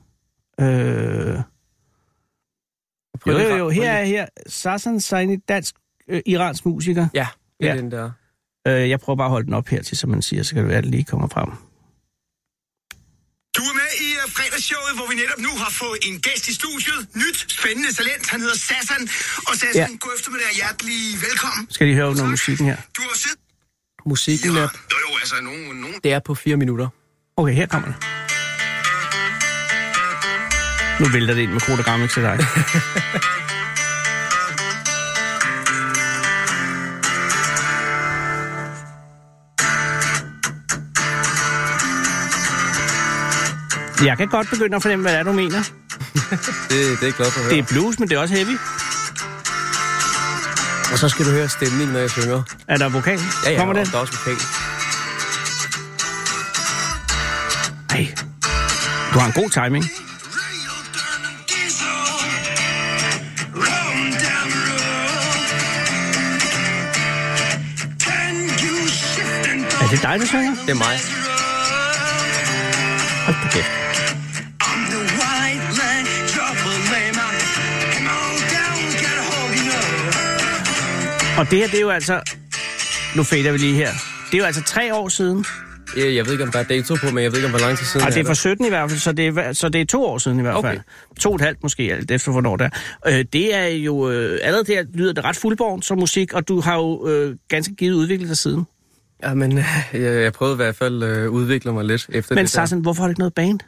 [0.62, 0.66] Uh,
[3.26, 5.74] jo, jo, jo, her er her Sassan Saini, dansk
[6.08, 7.06] øh, iransk musiker.
[7.14, 7.26] Ja,
[7.60, 7.80] det er Ja.
[7.80, 8.10] den der.
[8.68, 10.62] Uh, jeg prøver bare at holde den op her til, som man siger, så kan
[10.62, 11.48] det være, at det lige kommer frem.
[14.56, 17.00] Uh, fredagsshowet, hvor vi netop nu har fået en gæst i studiet.
[17.22, 18.30] Nyt, spændende talent.
[18.30, 19.02] Han hedder Sassan.
[19.48, 19.96] Og Sassan, Ja.
[20.00, 21.62] god eftermiddag og hjertelig velkommen.
[21.70, 22.76] Skal I høre noget musikken her?
[22.96, 23.38] Du har siddet...
[24.06, 25.96] Musikken Ja, er, jo, jo, altså, nogen, nogen...
[26.04, 26.88] det er på fire minutter.
[27.36, 27.96] Okay, her kommer det.
[31.00, 32.36] Nu vælter det ind med kodagrammet til dig.
[44.04, 45.58] Jeg kan godt begynde at fornemme, hvad det er, du mener.
[46.70, 47.50] Det, det er jeg glad for at høre.
[47.50, 48.56] Det er blues, men det er også heavy.
[50.92, 52.42] Og så skal du høre stemningen, når jeg synger.
[52.68, 53.20] Er der vokal?
[53.44, 53.86] Ja, ja, Kommer og den?
[53.92, 54.36] der er også vokal.
[57.90, 58.14] Ej.
[59.14, 59.84] Du har en god timing.
[69.82, 70.54] Er det dig, der synger?
[70.66, 70.96] Det er mig.
[73.26, 73.85] Hold da kæft.
[81.38, 82.20] Og det her, det er jo altså...
[83.16, 83.90] Nu fader vi lige her.
[84.30, 85.44] Det er jo altså tre år siden.
[85.96, 87.60] Jeg, jeg ved ikke, om der er dato på, men jeg ved ikke, om hvor
[87.60, 89.68] lang tid siden Og det er fra 17 i hvert fald, så det er, så
[89.68, 90.68] det er to år siden i hvert Okay.
[90.68, 90.80] fald.
[91.20, 92.70] To og et halvt måske, alt efter hvornår det
[93.04, 93.18] er.
[93.18, 94.10] Øh, det er jo...
[94.10, 97.74] Øh, allerede der lyder det ret fuldborn som musik, og du har jo øh, ganske
[97.74, 98.66] givet udviklet dig siden.
[99.22, 99.64] Ja, men jeg,
[100.02, 102.60] jeg prøvede i hvert fald at øh, udvikle mig lidt efter Men det der.
[102.60, 103.60] Sassan, hvorfor har du ikke noget band?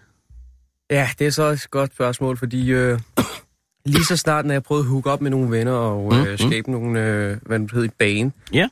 [0.91, 2.99] Ja, det er så et godt spørgsmål, fordi øh,
[3.89, 6.31] lige så snart, når jeg prøvede at hook op med nogle venner og øh, Mm,
[6.31, 6.39] mm.
[6.39, 8.69] skabe nogle, øh, hvad det hedder, bane, Ja.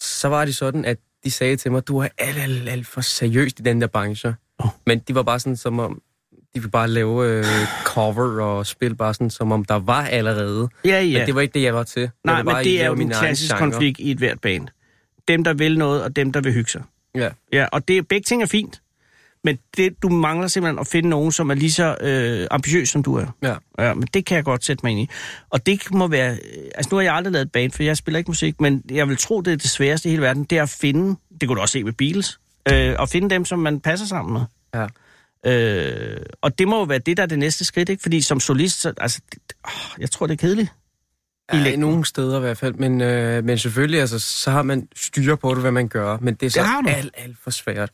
[0.00, 3.00] så var det sådan, at de sagde til mig, du er alt, alt, alt for
[3.00, 4.34] seriøst i den der branche.
[4.64, 4.66] Åh.
[4.86, 6.02] Men de var bare sådan, som om,
[6.54, 7.44] de ville bare lave øh,
[7.84, 10.68] cover og spille bare sådan, som om der var allerede.
[10.84, 11.26] Ja, Men ja.
[11.26, 12.10] det var ikke det, jeg var til.
[12.24, 14.68] Nej, men bare det er jo en min klassisk konflikt i et hvert band.
[15.28, 16.82] Dem, der vil noget, og dem, der vil hygge sig.
[17.14, 17.28] Ja.
[17.52, 18.80] Ja, og det, begge ting er fint.
[19.44, 23.02] Men det, du mangler simpelthen at finde nogen, som er lige så øh, ambitiøs, som
[23.02, 23.26] du er.
[23.42, 23.54] Ja.
[23.78, 25.08] Ja, men det kan jeg godt sætte mig ind i.
[25.50, 26.32] Og det må være...
[26.32, 28.82] øh, Altså, nu har jeg aldrig lavet et band, for jeg spiller ikke musik, men
[28.90, 31.16] jeg vil tro, det er det sværeste i hele verden, det er at finde...
[31.40, 32.40] Det kunne du også se med Beatles.
[32.72, 34.42] Øh, at finde dem, som man passer sammen med.
[34.74, 34.86] Ja.
[35.46, 38.02] Øh, og det må jo være det, der er det næste skridt, ikke?
[38.02, 40.72] Fordi som solist, så, altså, det, åh, jeg tror, det er kedeligt.
[41.52, 41.80] Ja, i længden.
[41.80, 45.54] nogle steder i hvert fald, men, øh, men selvfølgelig, altså, så har man styr på
[45.54, 46.88] det, hvad man gør, men det er så du.
[46.88, 47.90] alt, alt for svært.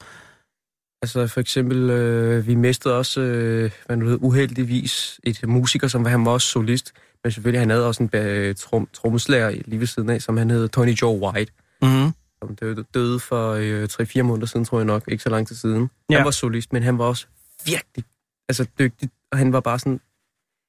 [1.03, 6.05] Altså for eksempel, øh, vi mistede også, øh, hvad nu hedder, uheldigvis, et musiker, som
[6.05, 6.93] var, han var også solist,
[7.25, 10.51] men selvfølgelig, han havde også en øh, trum, trommeslager lige ved siden af, som han
[10.51, 12.13] hed Tony Joe White, Mm-hmm.
[12.43, 13.89] som døde, døde for øh,
[14.19, 15.91] 3-4 måneder siden, tror jeg nok, ikke så lang tid siden.
[16.11, 16.17] Ja.
[16.17, 17.27] Han var solist, men han var også
[17.67, 18.05] virkelig
[18.49, 20.01] altså, dygtig, og han var bare sådan,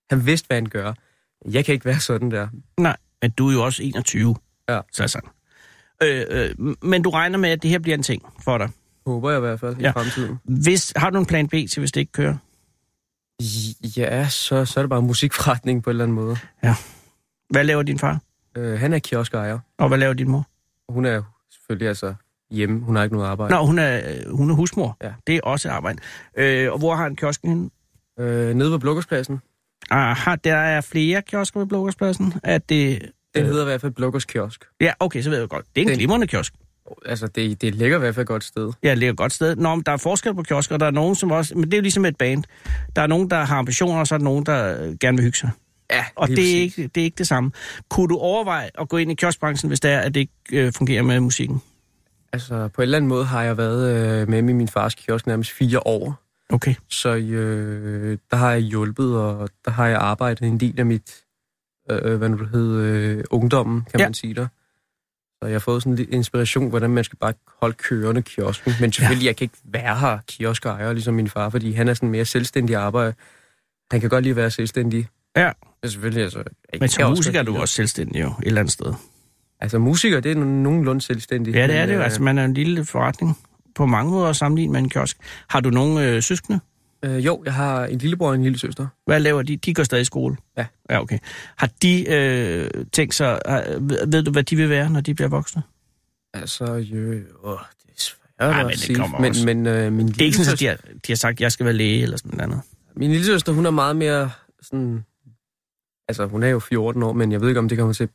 [0.10, 0.94] han vidste, hvad han gør.
[1.52, 2.48] Jeg kan ikke være sådan der.
[2.78, 4.36] Nej, men du er jo også 21.
[4.70, 4.80] Ja.
[4.92, 5.30] Så sådan.
[6.04, 8.70] Øh, øh, men du regner med, at det her bliver en ting for dig.
[9.08, 9.90] Håber jeg i hvert fald Ja.
[9.90, 10.40] i fremtiden.
[10.44, 12.36] Hvis, har du en plan B til, hvis det ikke kører?
[13.98, 16.38] Ja, så, så er det bare musikforretning på en eller anden måde.
[17.50, 18.22] Hvad laver din far?
[18.58, 19.60] Øh, han er kioskejer.
[19.78, 20.48] Og hvad laver din mor?
[20.90, 22.14] Hun er selvfølgelig altså
[22.52, 22.80] hjemme.
[22.80, 23.54] Hun har ikke noget arbejde.
[23.54, 24.98] Nå, hun er, øh, hun er husmor.
[25.04, 25.12] Ja.
[25.28, 26.00] Det er også arbejde.
[26.38, 27.70] Øh, og hvor har han kiosken henne?
[28.20, 29.40] Øh, nede ved Blukkerspladsen.
[29.90, 32.34] Aha, der er flere kiosker ved Blågårdspladsen.
[32.44, 33.02] Er det...
[33.36, 33.48] Den Øh.
[33.50, 34.66] hedder i hvert fald Blukkers Kiosk.
[34.82, 35.66] Ja, okay, så ved jeg godt.
[35.76, 36.54] Det er en Den- glimrende kiosk.
[37.06, 38.72] Altså, det, det ligger i hvert fald et godt sted.
[38.84, 39.56] Ja, det ligger et godt sted.
[39.56, 41.56] Nå, men der er forskel på kiosker, og der er nogen, som også...
[41.56, 42.44] Men det er jo ligesom et band.
[42.96, 45.24] Der er nogen, der har ambitioner, og så er der nogen, der øh, gerne vil
[45.24, 45.50] hygge sig.
[45.92, 47.52] Ja, Og det er, ikke, det er ikke det samme.
[47.90, 50.74] Kunne du overveje at gå ind i kioskbranchen, hvis det er, at det ikke øh,
[50.74, 51.62] fungerer med musikken?
[52.34, 55.28] Altså, på en eller anden måde har jeg været øh, med i min fars kiosk
[55.28, 56.24] nærmest fire år.
[56.50, 56.76] Okay.
[56.90, 61.16] Så øh, der har jeg hjulpet, og der har jeg arbejdet en del af mit,
[61.92, 64.06] øh, hvad nu det hedder, øh, ungdommen, kan ja.
[64.06, 64.48] man sige der.
[65.42, 68.74] Så jeg har fået sådan lidt inspiration, hvordan man skal bare holde kørende kiosken.
[68.82, 69.28] Men selvfølgelig, ja.
[69.28, 72.76] jeg kan ikke være her kioskejer, ligesom min far, fordi han er sådan mere selvstændig
[72.76, 73.14] arbejde.
[73.92, 75.08] Han kan godt lige være selvstændig.
[75.38, 75.52] Ja.
[75.84, 76.44] Men selvfølgelig, altså...
[76.80, 78.94] Men som musiker er du også selvstændig jo, et eller andet sted.
[79.60, 81.54] Altså, musiker, det er no- nogenlunde selvstændig.
[81.54, 82.00] Ja, det er det jo.
[82.00, 83.38] øh, Altså, man er en lille forretning
[83.76, 85.18] på mange måder sammenlignet med en kiosk.
[85.50, 86.60] Har du nogle øh, søskende?
[87.06, 88.88] Øh, jo, jeg har en lillebror og en lille søster.
[89.06, 89.58] Hvad laver de?
[89.58, 90.38] De går stadig i skole?
[90.58, 90.66] Ja.
[90.90, 91.20] Ja, okay.
[91.56, 93.40] Har de øh, tænkt sig...
[93.48, 95.64] Øh, ved, ved du, hvad de vil være, når de bliver voksne?
[96.34, 96.98] Altså, jo,
[97.44, 98.96] åh, det er svært Ej, at men det sige.
[98.96, 99.46] kommer men, også.
[99.46, 101.52] men øh, min Det er ikke sådan, at de har, de har sagt, at jeg
[101.52, 102.62] skal være læge eller sådan noget andet.
[102.96, 104.32] Min lille søster, hun er meget mere
[104.62, 105.04] sådan...
[106.10, 108.10] Altså, hun er jo 14 år, men jeg ved ikke, om det kommer til...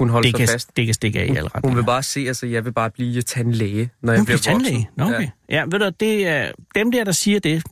[0.00, 0.76] Hun holder Det sig kan, fast.
[0.76, 1.76] det kan stikke af i alle Hun retninger.
[1.76, 4.64] vil bare se, altså, jeg vil bare blive tandlæge, når jeg Hun bliver bliver voksen.
[4.64, 4.90] tandlæge?
[4.96, 5.28] Nå, okay.
[5.48, 5.56] Ja.
[5.56, 7.62] ja, ved du, det er, dem der, der siger det,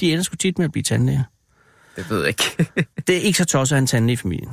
[0.00, 1.22] de ender sgu tit med at blive tandlæger.
[1.96, 2.70] Det ved jeg ikke.
[3.06, 4.50] Det er ikke så tosset at en tandlæge i familien.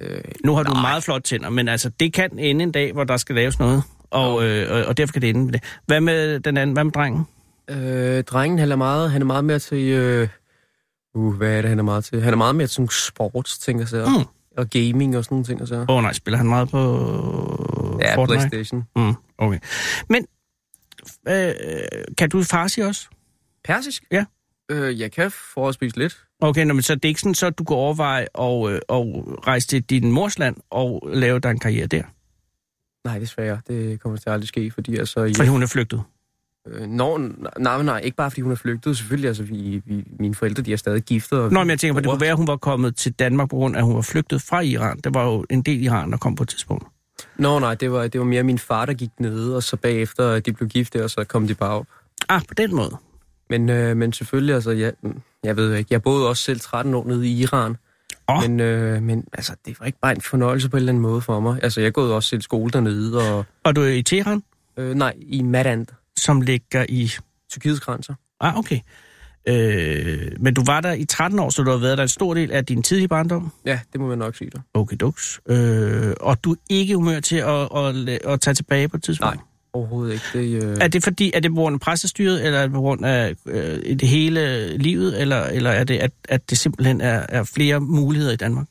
[0.00, 0.82] øh, Nu har du Nej.
[0.82, 3.82] meget flot tænder, men altså, det kan ende en dag, hvor der skal laves noget.
[4.10, 5.62] Og, øh, og- og derfor kan det ende med det.
[5.86, 6.72] Hvad med den anden?
[6.74, 7.26] Hvad med drengen?
[7.70, 9.78] øh, drengen, han er meget, han er meget mere til...
[9.88, 10.28] Øh,
[11.14, 12.22] uh, hvad er det, han er meget til?
[12.22, 14.06] Han er meget mere til sådan sports, ting og så.
[14.18, 14.24] Mm.
[14.56, 15.74] Og gaming og sådan nogle ting og så.
[15.74, 16.78] Åh oh, nej, spiller han meget på
[18.00, 18.48] Ja, Fortnite?
[18.48, 18.84] Playstation.
[18.96, 19.58] Mm, okay.
[20.08, 20.26] Men,
[21.28, 21.52] øh,
[22.18, 23.08] kan du farsi også?
[23.64, 24.04] Persisk?
[24.12, 24.24] Ja.
[24.70, 26.24] Øh, jeg kan forholdsvis lidt.
[26.40, 29.04] Okay, nå, men så det er ikke sådan, så du kan overveje at, øh, at
[29.46, 32.02] rejse til din mors land og lave dig en karriere der?
[33.04, 33.60] Nej, desværre.
[33.68, 35.20] Det kommer til at aldrig ske, fordi altså...
[35.20, 36.02] Fordi Jeg, hun er flygtet?
[36.68, 37.18] øh, når,
[37.58, 38.96] nej, nej, ikke bare fordi hun er flygtet.
[38.96, 41.38] Selvfølgelig, altså, vi, vi, mine forældre, de er stadig giftet.
[41.38, 43.50] Og Nå, men jeg tænker på, det kunne være, at hun var kommet til Danmark
[43.50, 45.00] på grund af, at hun var flygtet fra Iran.
[45.04, 46.86] Der var jo en del Iran, der kom på et tidspunkt.
[47.36, 50.40] Nå, nej, det var, det var mere min far, der gik ned, og så bagefter,
[50.40, 51.86] de blev gift, og så kom de bare op.
[52.28, 52.96] Ah, på den måde.
[53.50, 54.92] Men, øh, men selvfølgelig, altså, jeg,
[55.44, 57.76] jeg ved ikke, jeg boede også selv 13 år nede i Iran.
[58.28, 58.42] Åh.
[58.42, 61.20] Men, øh, men altså, det var ikke bare en fornøjelse på en eller anden måde
[61.20, 61.58] for mig.
[61.62, 64.42] Altså, jeg gået også selv skole dernede, og Og du er i Teheran,
[64.76, 65.86] øh, nej, i Madand,
[66.16, 67.10] som ligger i...
[67.50, 68.14] Tyrkiets grænser.
[68.40, 68.80] Ah, okay.
[69.48, 72.34] Øh, men du var der i 13 år, så du har været der en stor
[72.34, 73.52] del af din tidlige barndom?
[73.66, 74.58] Ja, det må man nok sige der.
[74.74, 75.40] Okay, duks.
[75.48, 79.02] Øh, og du er ikke humør til at, at, at, at tage tilbage på et
[79.02, 79.34] tidspunkt?
[79.34, 79.44] Nej.
[79.74, 80.24] Overhovedet ikke.
[80.32, 80.76] Det, øh...
[80.80, 83.34] Er det fordi, er det på grund af præstestyret, eller er det på grund af
[83.46, 87.80] øh, det hele livet, eller, eller er det, at, at det simpelthen er, er flere
[87.80, 88.66] muligheder i Danmark?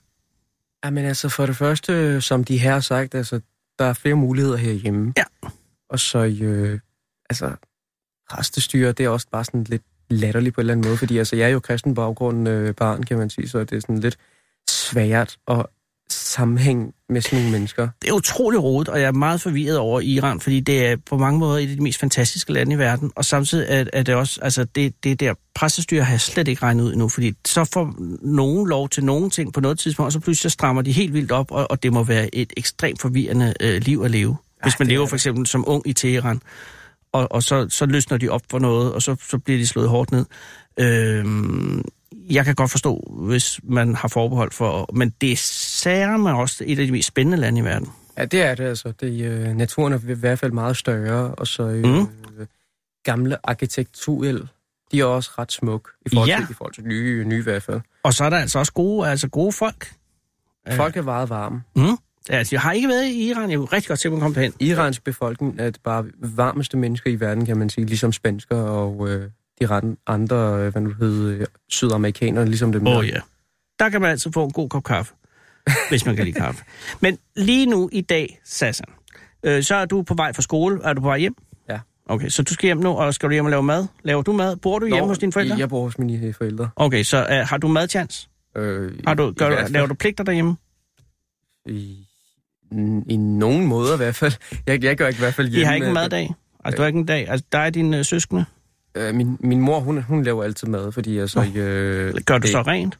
[0.85, 3.39] Jamen altså, for det første, som de her har sagt, altså,
[3.79, 5.13] der er flere muligheder herhjemme.
[5.17, 5.23] Ja.
[5.89, 6.79] Og så, øh,
[7.29, 7.51] altså,
[8.31, 11.35] restestyre, det er også bare sådan lidt latterligt på en eller anden måde, fordi altså,
[11.35, 14.17] jeg er jo kristen baggrund øh, barn, kan man sige, så det er sådan lidt
[14.69, 15.65] svært at
[16.33, 17.87] sammenhæng med sådan nogle mennesker.
[18.01, 21.17] Det er utrolig rodet, og jeg er meget forvirret over Iran, fordi det er på
[21.17, 24.15] mange måder et af de mest fantastiske lande i verden, og samtidig er, er det
[24.15, 27.69] også, altså det, det der præstestyre har jeg slet ikke regnet ud endnu, fordi så
[27.73, 30.91] får nogen lov til nogen ting på noget tidspunkt, og så pludselig så strammer de
[30.91, 34.37] helt vildt op, og, og det må være et ekstremt forvirrende øh, liv at leve.
[34.63, 36.41] Hvis man det lever er for eksempel som ung i Teheran,
[37.11, 39.89] og, og så, så løsner de op for noget, og så, så bliver de slået
[39.89, 40.25] hårdt ned.
[40.79, 41.25] Øh,
[42.29, 44.89] jeg kan godt forstå, hvis man har forbehold for...
[44.93, 47.89] Men det er særligt også et af de mest spændende lande i verden.
[48.17, 48.93] Ja, det er det altså.
[49.01, 52.07] Det, øh, naturen er i hvert fald meget større, og så øh, Mm.
[53.03, 54.47] gamle arkitekturel,
[54.91, 56.37] de er også ret smuk i forhold Ja.
[56.37, 57.81] til, i forhold til nye, nye i hvert fald.
[58.03, 59.93] Og så er der altså også gode, altså gode folk.
[60.71, 61.63] Folk er meget varme.
[61.75, 61.97] Mm.
[62.29, 63.49] Altså, jeg har ikke været i Iran.
[63.49, 64.53] Jeg kunne rigtig godt mig at komme derhen.
[64.59, 69.29] Iransk befolkning er bare varmeste mennesker i verden, kan man sige, ligesom spansker og øh,
[69.61, 70.35] de ret andre,
[70.65, 72.87] øh, hvad nu hedder, øh, sydamerikanere, ligesom dem.
[72.87, 72.99] Åh der.
[72.99, 73.19] oh, ja.
[73.79, 75.13] Der kan man altid få en god kop kaffe,
[75.89, 76.63] hvis man kan lide kaffe.
[77.01, 78.87] Men lige nu i dag, Sassan,
[79.43, 80.79] øh, så er du på vej fra skole.
[80.83, 81.35] Er du på vej hjem?
[81.69, 81.79] Ja.
[82.05, 83.87] Okay, så du skal hjem nu, og skal du hjem og lave mad?
[84.03, 84.55] Laver du mad?
[84.55, 85.57] Bor du hjemme hos dine forældre?
[85.57, 86.69] Jeg bor hos mine øh, forældre.
[86.75, 88.29] Okay, så øh, har du madchance?
[88.57, 90.55] Øh, Har du, i gør, du, laver du pligter derhjemme?
[91.65, 92.07] I,
[93.09, 94.33] I nogen måder i hvert fald.
[94.67, 95.65] Jeg, jeg gør ikke i hvert fald I hjemme.
[95.67, 96.33] har ikke en maddag?
[96.63, 97.29] Altså, du har ikke en dag?
[97.29, 98.45] Altså, der er dine øh, søskende.
[98.95, 101.39] Øh, min, min mor, hun, hun laver altid mad, fordi altså...
[101.55, 101.61] Nå.
[101.61, 102.99] Øh, Gør du det- så rent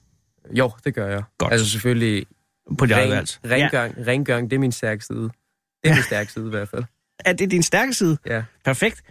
[0.52, 1.24] Jo, det gør jeg.
[1.38, 1.52] Godt.
[1.54, 2.26] Altså selvfølgelig...
[2.78, 3.40] på eget ren, værelse?
[3.46, 4.04] rengøring, ja.
[4.12, 5.20] rengøring, det er min stærke side.
[5.84, 6.84] Det er min stærke side i hvert fald.
[7.26, 8.18] Er det din stærke side?
[8.26, 8.44] Ja.
[8.66, 9.02] Perfekt.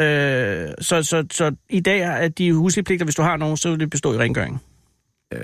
[0.00, 3.80] Øh, så, så, så i dag er de husligpligter, hvis du har nogen, så vil
[3.80, 4.62] det bestå i rengøring.
[5.32, 5.40] Øh,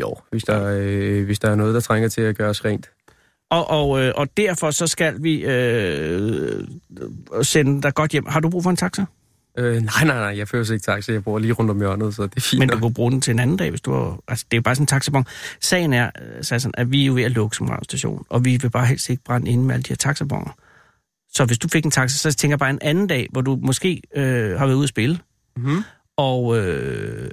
[0.00, 2.90] jo, hvis der, øh, hvis der er noget, der trænger til at gøres rent.
[3.50, 6.64] Og, og, øh, og derfor så skal vi øh,
[7.42, 8.26] sende dig godt hjem.
[8.26, 9.04] Har du brug for en taxa?
[9.58, 11.12] Øh, nej, nej, nej, jeg fører ikke taxa.
[11.12, 12.58] Jeg bor lige rundt om hjørnet, så det er fint.
[12.58, 14.18] Men du kunne bruge den til en anden dag, hvis du var...
[14.28, 15.24] Altså, det er jo bare sådan en taxabon.
[15.60, 18.56] Sagen er, øh, Sassan, at vi er jo ved at lukke som radiostation, og vi
[18.56, 20.50] vil bare helst ikke brænde inde med alle de her taxabonger.
[21.34, 23.58] Så hvis du fik en taxa, så tænker jeg bare en anden dag, hvor du
[23.62, 25.18] måske øh, har været ude at spille,
[25.56, 25.82] Mhm.
[26.16, 27.30] og, øh,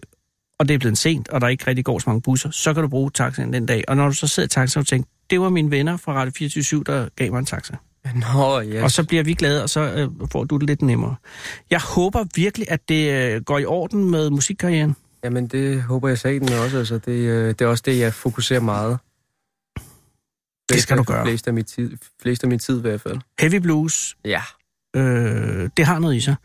[0.59, 2.83] og det er blevet sent, og der ikke rigtig går så mange busser, så kan
[2.83, 3.83] du bruge taxaen den dag.
[3.87, 6.31] Og når du så sidder i taxa, så tænker det var mine venner fra Radio
[6.37, 7.75] 24 der gav mig en taxa.
[8.33, 8.83] Nå, ja.
[8.83, 11.15] Og så bliver vi glade, og så øh, får du det lidt nemmere.
[11.69, 14.95] Jeg håber virkelig, at det øh, går i orden med musikkarrieren.
[15.23, 16.77] Jamen, det håber jeg den også.
[16.77, 18.97] Altså, det, øh, det er også det, jeg fokuserer meget.
[20.69, 21.25] Det skal du gøre.
[21.25, 23.17] Flest af min tid, flest af min tid i hvert fald.
[23.39, 24.41] Heavy blues, Ja.
[24.95, 26.35] øh, det har noget i sig.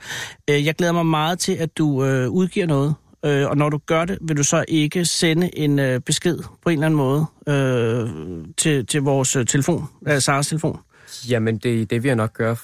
[0.50, 2.94] Øh, jeg glæder mig meget til, at du øh, udgiver noget.
[3.24, 6.68] Øh, og når du gør det, vil du så ikke sende en øh, besked på
[6.68, 8.08] en eller anden måde øh,
[8.56, 10.78] til, til vores øh, telefon, øh, Saras telefon.
[11.28, 12.56] Jamen, det, det vil jeg nok gøre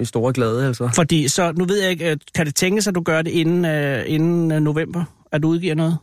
[0.00, 0.90] i store glæde, altså.
[0.94, 3.64] Fordi så, nu ved jeg ikke, øh, kan det tænkes, at du gør det inden,
[3.64, 5.96] øh, inden øh, november, at du udgiver noget?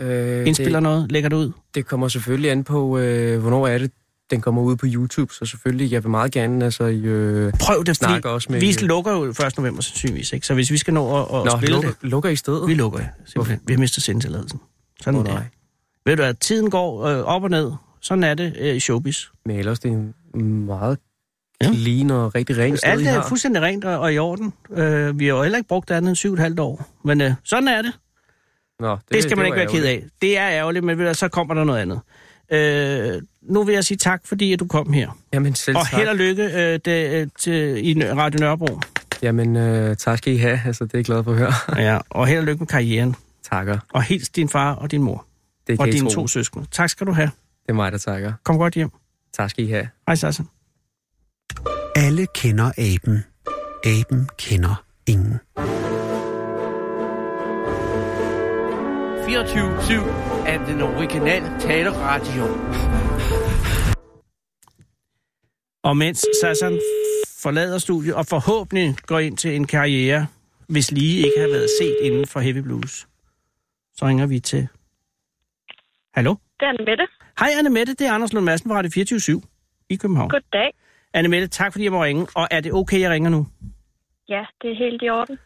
[0.00, 1.12] Øh, Indspiller det, noget?
[1.12, 1.52] Lægger det ud?
[1.74, 3.90] det kommer selvfølgelig an på, øh, hvornår er det,
[4.30, 5.34] den kommer ud på YouTube.
[5.34, 8.60] Så selvfølgelig, jeg vil meget gerne altså, øh, Prøv det, snakke også med...
[8.60, 9.54] vi lukker jo 1.
[9.56, 10.46] november sandsynligvis, ikke?
[10.46, 12.68] Så hvis vi skal nå at, at Nå, spille lukker, det, lukker I stedet?
[12.68, 13.60] vi lukker, simpelthen.
[13.66, 14.60] Vi har mistet sendetilladelsen.
[15.00, 15.36] Sådan oh, nej.
[15.36, 15.46] det.
[16.06, 17.72] Ved du at tiden går øh, op og ned.
[18.00, 19.24] Sådan er det øh, i showbiz.
[19.46, 19.96] Men ellers, det er
[20.34, 20.98] en meget
[21.62, 21.72] Ja.
[21.74, 24.52] clean og rigtig ren sted, Alt er fuldstændig rent og, og i orden.
[24.70, 26.86] Øh, vi har jo heller ikke brugt andet end syv og et halvt år.
[27.04, 27.92] Men øh, sådan er det.
[28.80, 30.04] Nå, det, Det skal man var ikke være ked ærgerligt.
[30.04, 30.08] af.
[30.22, 32.00] Det er ærgerligt, men ved så kommer der noget andet.
[32.52, 35.18] Øh, nu vil jeg sige tak, fordi at du kom her.
[35.32, 35.98] Jamen, selv Og tak.
[35.98, 38.80] held og lykke øh, det, øh, til, i Radio Nørrebro.
[39.22, 40.60] Jamen, øh, tak skal I have.
[40.66, 41.52] Altså, det er jeg glad for at høre.
[41.86, 43.14] Ja, og held og lykke med karrieren.
[43.50, 43.78] Takker.
[43.92, 45.26] Og hils din far og din mor.
[45.66, 46.14] Det Og kan I dine tro.
[46.14, 46.66] to søskende.
[46.72, 47.26] Tak skal du have.
[47.62, 48.32] Det er mig, der takker.
[48.44, 48.90] Kom godt hjem.
[49.36, 49.88] Tak skal I have.
[50.06, 50.46] Hej, Sassan.
[51.96, 53.24] Alle kender aben.
[53.84, 55.40] Aben kender ingen.
[55.56, 55.62] 24-7
[60.46, 62.44] er den originale taleradio.
[65.82, 66.80] Og mens Sassan
[67.42, 70.26] forlader studiet og forhåbentlig går ind til en karriere,
[70.68, 73.06] hvis lige ikke har været set inden for Heavy Blues,
[73.94, 74.68] så ringer vi til...
[76.14, 76.34] Hallo?
[76.60, 77.06] Det er Mette.
[77.38, 79.42] Hej Anne Mette, det er Anders Lund Madsen fra Radio 24
[79.90, 80.30] i København.
[80.30, 80.72] Goddag.
[81.14, 82.26] Anne Mette, tak fordi jeg må ringe.
[82.34, 83.46] Og er det okay, jeg ringer nu?
[84.28, 85.38] Ja, det er helt i orden.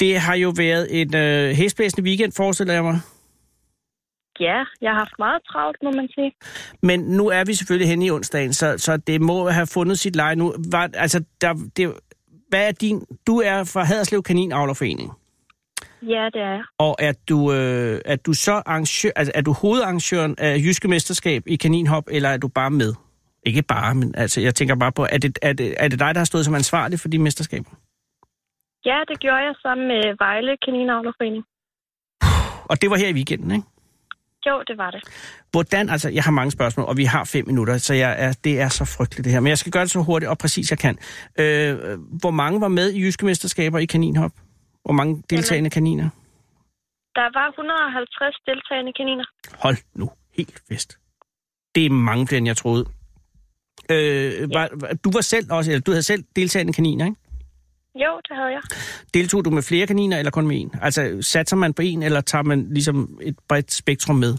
[0.00, 2.98] Det har jo været en øh, hæsblæsende weekend, forestiller jeg mig.
[4.40, 6.32] Ja, jeg har haft meget travlt, må man sige.
[6.82, 10.16] Men nu er vi selvfølgelig henne i onsdagen, så, så det må have fundet sit
[10.16, 10.54] leje nu.
[10.72, 11.94] Var, altså, der, det,
[12.48, 13.04] hvad er din...
[13.26, 15.12] Du er fra Haderslev Kaninavlerforening.
[16.02, 16.62] Ja, det er jeg.
[16.78, 21.42] Og er du, øh, er du så arrangør, altså, er du hovedarrangøren af Jyske Mesterskab
[21.46, 22.94] i kaninhop, eller er du bare med?
[23.46, 26.14] Ikke bare, men altså, jeg tænker bare på, er det, er, det, er det dig,
[26.14, 27.70] der har stået som ansvarlig for de mesterskaber?
[28.84, 31.44] Ja, det gjorde jeg sammen med Vejle Kaninavlerforening.
[32.70, 33.66] Og det var her i weekenden, ikke?
[34.46, 35.02] Jo, det var det.
[35.50, 38.60] Hvordan, altså, jeg har mange spørgsmål, og vi har fem minutter, så jeg er, det
[38.60, 39.40] er så frygteligt det her.
[39.40, 40.98] Men jeg skal gøre det så hurtigt og præcis jeg kan.
[41.38, 44.30] Øh, hvor mange var med i Jyske Mesterskaber i kaninhop?
[44.84, 46.08] Hvor mange deltagende kaniner?
[47.14, 49.24] Der var 150 deltagende kaniner.
[49.62, 50.98] Hold nu helt fest.
[51.74, 52.84] Det er mange flere, end jeg troede.
[53.90, 57.16] Øh, var, var- du var selv også, eller du havde selv deltagende kaniner, ikke?
[57.94, 58.60] Jo, det havde jeg.
[59.14, 60.70] Deltog du med flere kaniner, eller kun med en?
[60.82, 64.34] Altså, satser man på en, eller tager man ligesom et bredt spektrum med?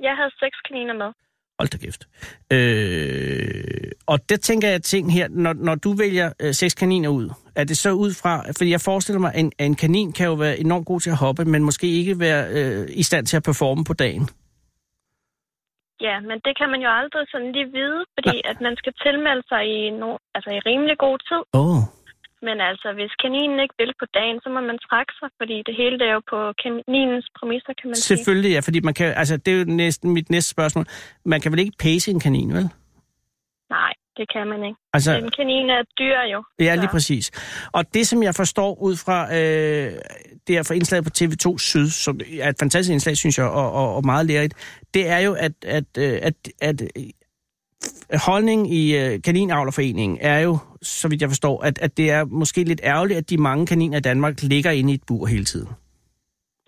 [0.00, 1.12] Jeg havde seks kaniner med.
[1.58, 2.08] Hold da kæft.
[2.52, 7.30] Øh, og det tænker jeg ting her, når, når du vælger øh, seks kaniner ud,
[7.54, 10.34] er det så ud fra, fordi jeg forestiller mig, at en, en kanin kan jo
[10.34, 13.42] være enormt god til at hoppe, men måske ikke være øh, i stand til at
[13.42, 14.28] performe på dagen.
[16.06, 18.50] Ja, men det kan man jo aldrig sådan lige vide, fordi Nej.
[18.50, 21.42] at man skal tilmelde sig i, no, altså i rimelig god tid.
[21.62, 21.82] Oh.
[22.46, 25.74] Men altså, hvis kaninen ikke vil på dagen, så må man trække sig, fordi det
[25.80, 28.16] hele det er jo på kaninens præmisser, kan man sige.
[28.16, 30.84] Selvfølgelig, ja, fordi man kan, altså det er jo næsten mit næste spørgsmål.
[31.32, 32.66] Man kan vel ikke pace en kanin, vel?
[34.18, 34.78] Det kan man ikke.
[34.92, 36.44] Altså- En kanin er et dyr jo.
[36.60, 37.30] Ja, så- lige præcis.
[37.72, 39.92] Og det, som jeg forstår ud fra øh,
[40.46, 43.72] det her fra indslaget på TV2 Syd, som er et fantastisk indslag, synes jeg, og,
[43.72, 44.54] og, og meget lærerigt,
[44.94, 50.58] det er jo, at, at, øh, at, at øh, holdningen i øh, Kaninavlerforeningen er jo,
[50.82, 53.98] så vidt jeg forstår, at, at det er måske lidt ærgerligt, at de mange kaniner
[53.98, 55.68] i Danmark ligger inde i et bur hele tiden.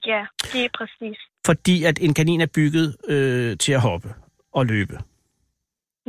[0.06, 1.18] Ja, det er præcis.
[1.46, 4.08] Fordi at en kanin er bygget øh, til at hoppe
[4.52, 4.98] og løbe.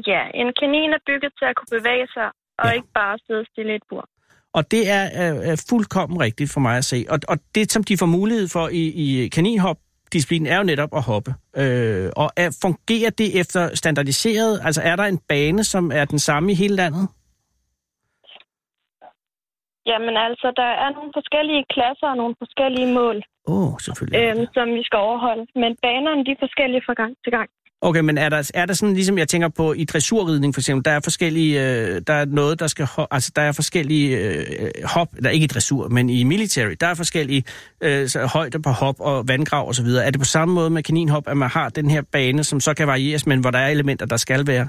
[0.08, 2.28] Ja, en kanin er bygget til at kunne bevæge sig,
[2.60, 2.72] og Ja.
[2.72, 4.06] ikke bare sidde stille i et bur.
[4.54, 7.06] Og det er, er, er fuldkommen rigtigt for mig at se.
[7.10, 11.04] Og, og det, som de får mulighed for i, i kaninhop-disciplinen, er jo netop at
[11.04, 11.32] hoppe.
[11.58, 14.60] Øh, og er, fungerer det efter standardiseret?
[14.64, 17.08] Altså er der en bane, som er den samme i hele landet?
[19.86, 23.18] Jamen altså, der er nogle forskellige klasser og nogle forskellige mål,
[23.54, 24.20] oh, selvfølgelig.
[24.22, 25.46] øhm, som vi skal overholde.
[25.62, 27.50] Men banerne, de er forskellige fra gang til gang.
[27.84, 30.86] Okay, men er der, er der sådan, ligesom jeg tænker på i dressurridning for eksempel,
[30.86, 35.07] der er forskellige, øh, der er noget, der skal, altså der er forskellige øh, hop,
[35.17, 37.43] eller ikke i dressur, men i military, der er forskellige
[37.82, 40.05] øh, så højder på hop og vandgrav og så videre.
[40.05, 42.73] Er det på samme måde med kaninhop, at man har den her bane, som så
[42.73, 44.67] kan varieres, men hvor der er elementer, der skal være?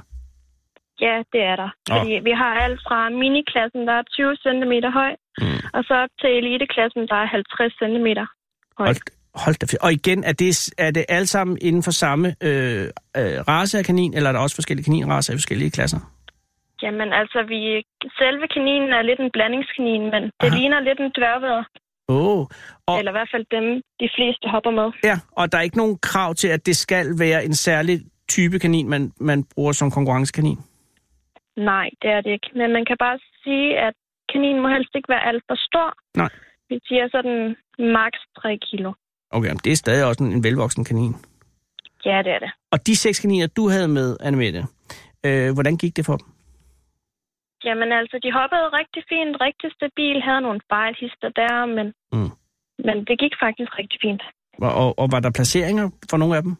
[1.00, 1.70] Ja, det er der.
[1.88, 1.94] Nå.
[1.98, 5.60] Fordi vi har alt fra miniklassen, der er 20 cm høj, Mm.
[5.76, 8.08] og så op til eliteklassen, der er 50 cm
[8.78, 8.86] høj.
[8.86, 8.96] Hold,
[9.34, 9.66] hold da.
[9.86, 12.84] Og igen, er det, er det alle sammen inden for samme øh,
[13.16, 16.00] øh, race af kanin, eller er der også forskellige kaninracer i forskellige klasser?
[16.82, 17.60] Jamen altså, vi,
[18.18, 20.56] selve kaninen er lidt en blandingskanin, men det Aha.
[20.58, 21.64] ligner lidt en dværgvæder.
[22.08, 22.46] Oh.
[22.86, 23.66] og, Eller i hvert fald dem,
[24.00, 24.88] de fleste hopper med.
[25.04, 28.58] ja, og der er ikke nogen krav til, at det skal være en særlig type
[28.58, 30.58] kanin, man, man bruger som konkurrencekanin?
[31.56, 32.50] Nej, det er det ikke.
[32.54, 33.94] Men man kan bare sige, at
[34.32, 35.88] kaninen må helst ikke være alt for stor.
[36.16, 36.30] Nej.
[36.68, 37.56] Vi siger sådan
[37.98, 38.92] maks 3 kilo.
[39.32, 41.14] Okay, men det er stadig også en, en velvoksen kanin.
[42.04, 42.50] Ja, det er det.
[42.72, 44.62] Og de seks kaniner, du havde med, Annemette,
[45.26, 46.26] øh, hvordan gik det for dem?
[47.64, 52.30] Jamen altså, de hoppede rigtig fint, rigtig stabil, havde nogle fejlhister der, men, Mm.
[52.86, 54.22] men det gik faktisk rigtig fint.
[54.58, 56.54] Og, og, og var der placeringer for nogle af dem?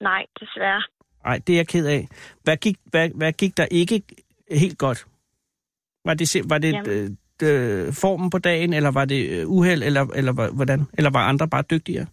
[0.00, 0.82] Nej, desværre.
[1.24, 2.08] Nej, det er jeg ked af.
[2.44, 4.02] Hvad gik, hvad, hvad gik der ikke
[4.50, 5.06] helt godt?
[6.04, 10.32] Var det, var det øh, formen på dagen, eller var det øh, uheld, eller, eller
[10.56, 10.80] hvordan?
[10.98, 12.06] Eller var andre bare dygtigere?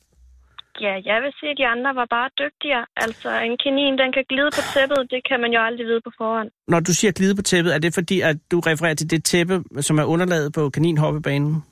[0.82, 2.86] Ja, jeg vil sige, at de andre var bare dygtigere.
[2.96, 6.12] Altså, en kanin, den kan glide på tæppet, det kan man jo aldrig vide på
[6.18, 6.50] forhånd.
[6.68, 9.64] Når du siger glide på tæppet, er det fordi, at du refererer til det tæppe,
[9.82, 11.64] som er underlaget på kaninhoppebanen?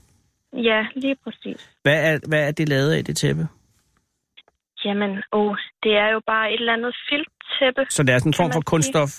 [0.53, 1.72] Ja, lige præcis.
[1.84, 3.47] Hvad er, hvad er det lavet af, det tæppe?
[4.86, 7.86] Jamen, åh, det er jo bare et eller andet filttæppe.
[7.89, 8.72] Så det er sådan en form for sige.
[8.72, 9.12] kunststof?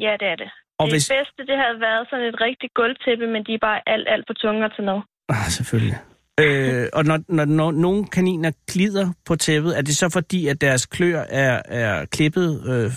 [0.00, 0.50] Ja, det er det.
[0.78, 3.80] Og det hvis- bedste, det havde været sådan et rigtigt gulvtæppe, men de er bare
[3.86, 4.98] alt, alt for tunge at tage med.
[5.28, 5.98] Ah, selvfølgelig.
[6.40, 10.60] Øh, og når, når, når nogle kaniner glider på tæppet, er det så fordi, at
[10.60, 12.90] deres klør er, er klippet øh,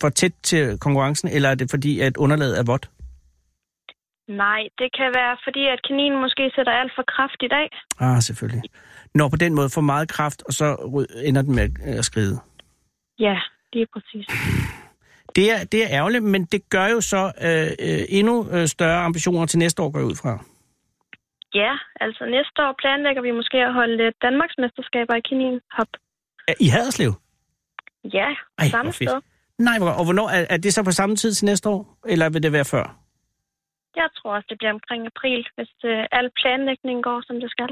[0.00, 2.90] for tæt til konkurrencen, eller er det fordi, at underlaget er vådt?
[4.28, 7.68] Nej, det kan være, fordi at kaninen måske sætter alt for kraftigt af.
[8.00, 8.62] Ah, selvfølgelig.
[9.14, 10.66] Når på den måde får meget kraft, og så
[11.24, 11.68] ender den med
[11.98, 12.38] at- skride.
[13.18, 13.36] Ja,
[13.72, 14.26] lige præcis.
[15.36, 19.00] Det er, det er ærgerligt, men det gør jo så øh, øh, endnu øh, større
[19.08, 20.32] ambitioner til næste år, går ud fra.
[21.54, 25.90] Ja, altså næste år planlægger vi måske at holde Danmarks mesterskaber i kaninhop.
[26.60, 27.12] I Haderslev?
[28.04, 28.28] Ja,
[28.58, 29.20] Ej, samme sted.
[29.58, 32.30] Nej, hvor og hvornår er, er det så på samme tid til næste år, eller
[32.30, 32.84] vil det være før?
[33.96, 37.70] Jeg tror også, det bliver omkring april, hvis øh, al planlægning går, som det skal.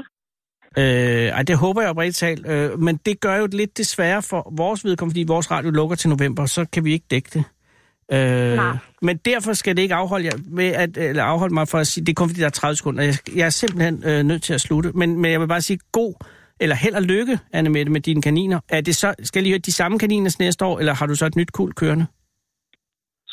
[0.77, 2.47] Øh, ej, det håber jeg oprigtigt talt.
[2.47, 6.09] Øh, men det gør jo lidt desværre for vores vedkommende, fordi vores radio lukker til
[6.09, 7.43] november, så kan vi ikke dække det.
[8.13, 8.77] Øh, Nej.
[9.01, 12.05] men derfor skal det ikke afholde, jer med at, eller afholde mig for at sige,
[12.05, 13.03] det er kun fordi, der er 30 sekunder.
[13.03, 14.91] Jeg, jeg er simpelthen øh, nødt til at slutte.
[14.95, 16.13] Men, men jeg vil bare sige god,
[16.59, 18.59] eller held og lykke, Anne Mette, med dine kaniner.
[18.69, 21.15] Er det så, skal jeg lige høre de samme kaniner næste år, eller har du
[21.15, 22.05] så et nyt kul kørende?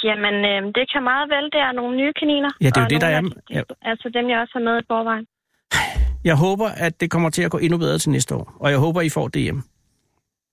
[0.05, 1.45] Jamen, øh, det kan meget vel.
[1.55, 2.51] Det er nogle nye kaniner.
[2.61, 4.85] Ja, det er jo det, der er- de- Altså dem, jeg også har med i
[4.93, 5.27] forvejen.
[6.25, 8.79] Jeg håber, at det kommer til at gå endnu bedre til næste år, og jeg
[8.79, 9.63] håber, I får det hjem.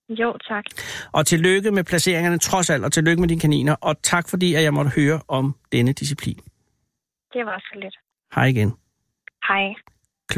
[0.08, 0.64] Jo, tak.
[1.12, 4.62] Og tillykke med placeringerne trods alt, og tillykke med dine kaniner, og tak fordi, at
[4.62, 6.40] jeg måtte høre om denne disciplin.
[7.32, 7.96] Det var så lidt.
[8.34, 8.72] Hej igen.
[9.48, 9.74] Hej.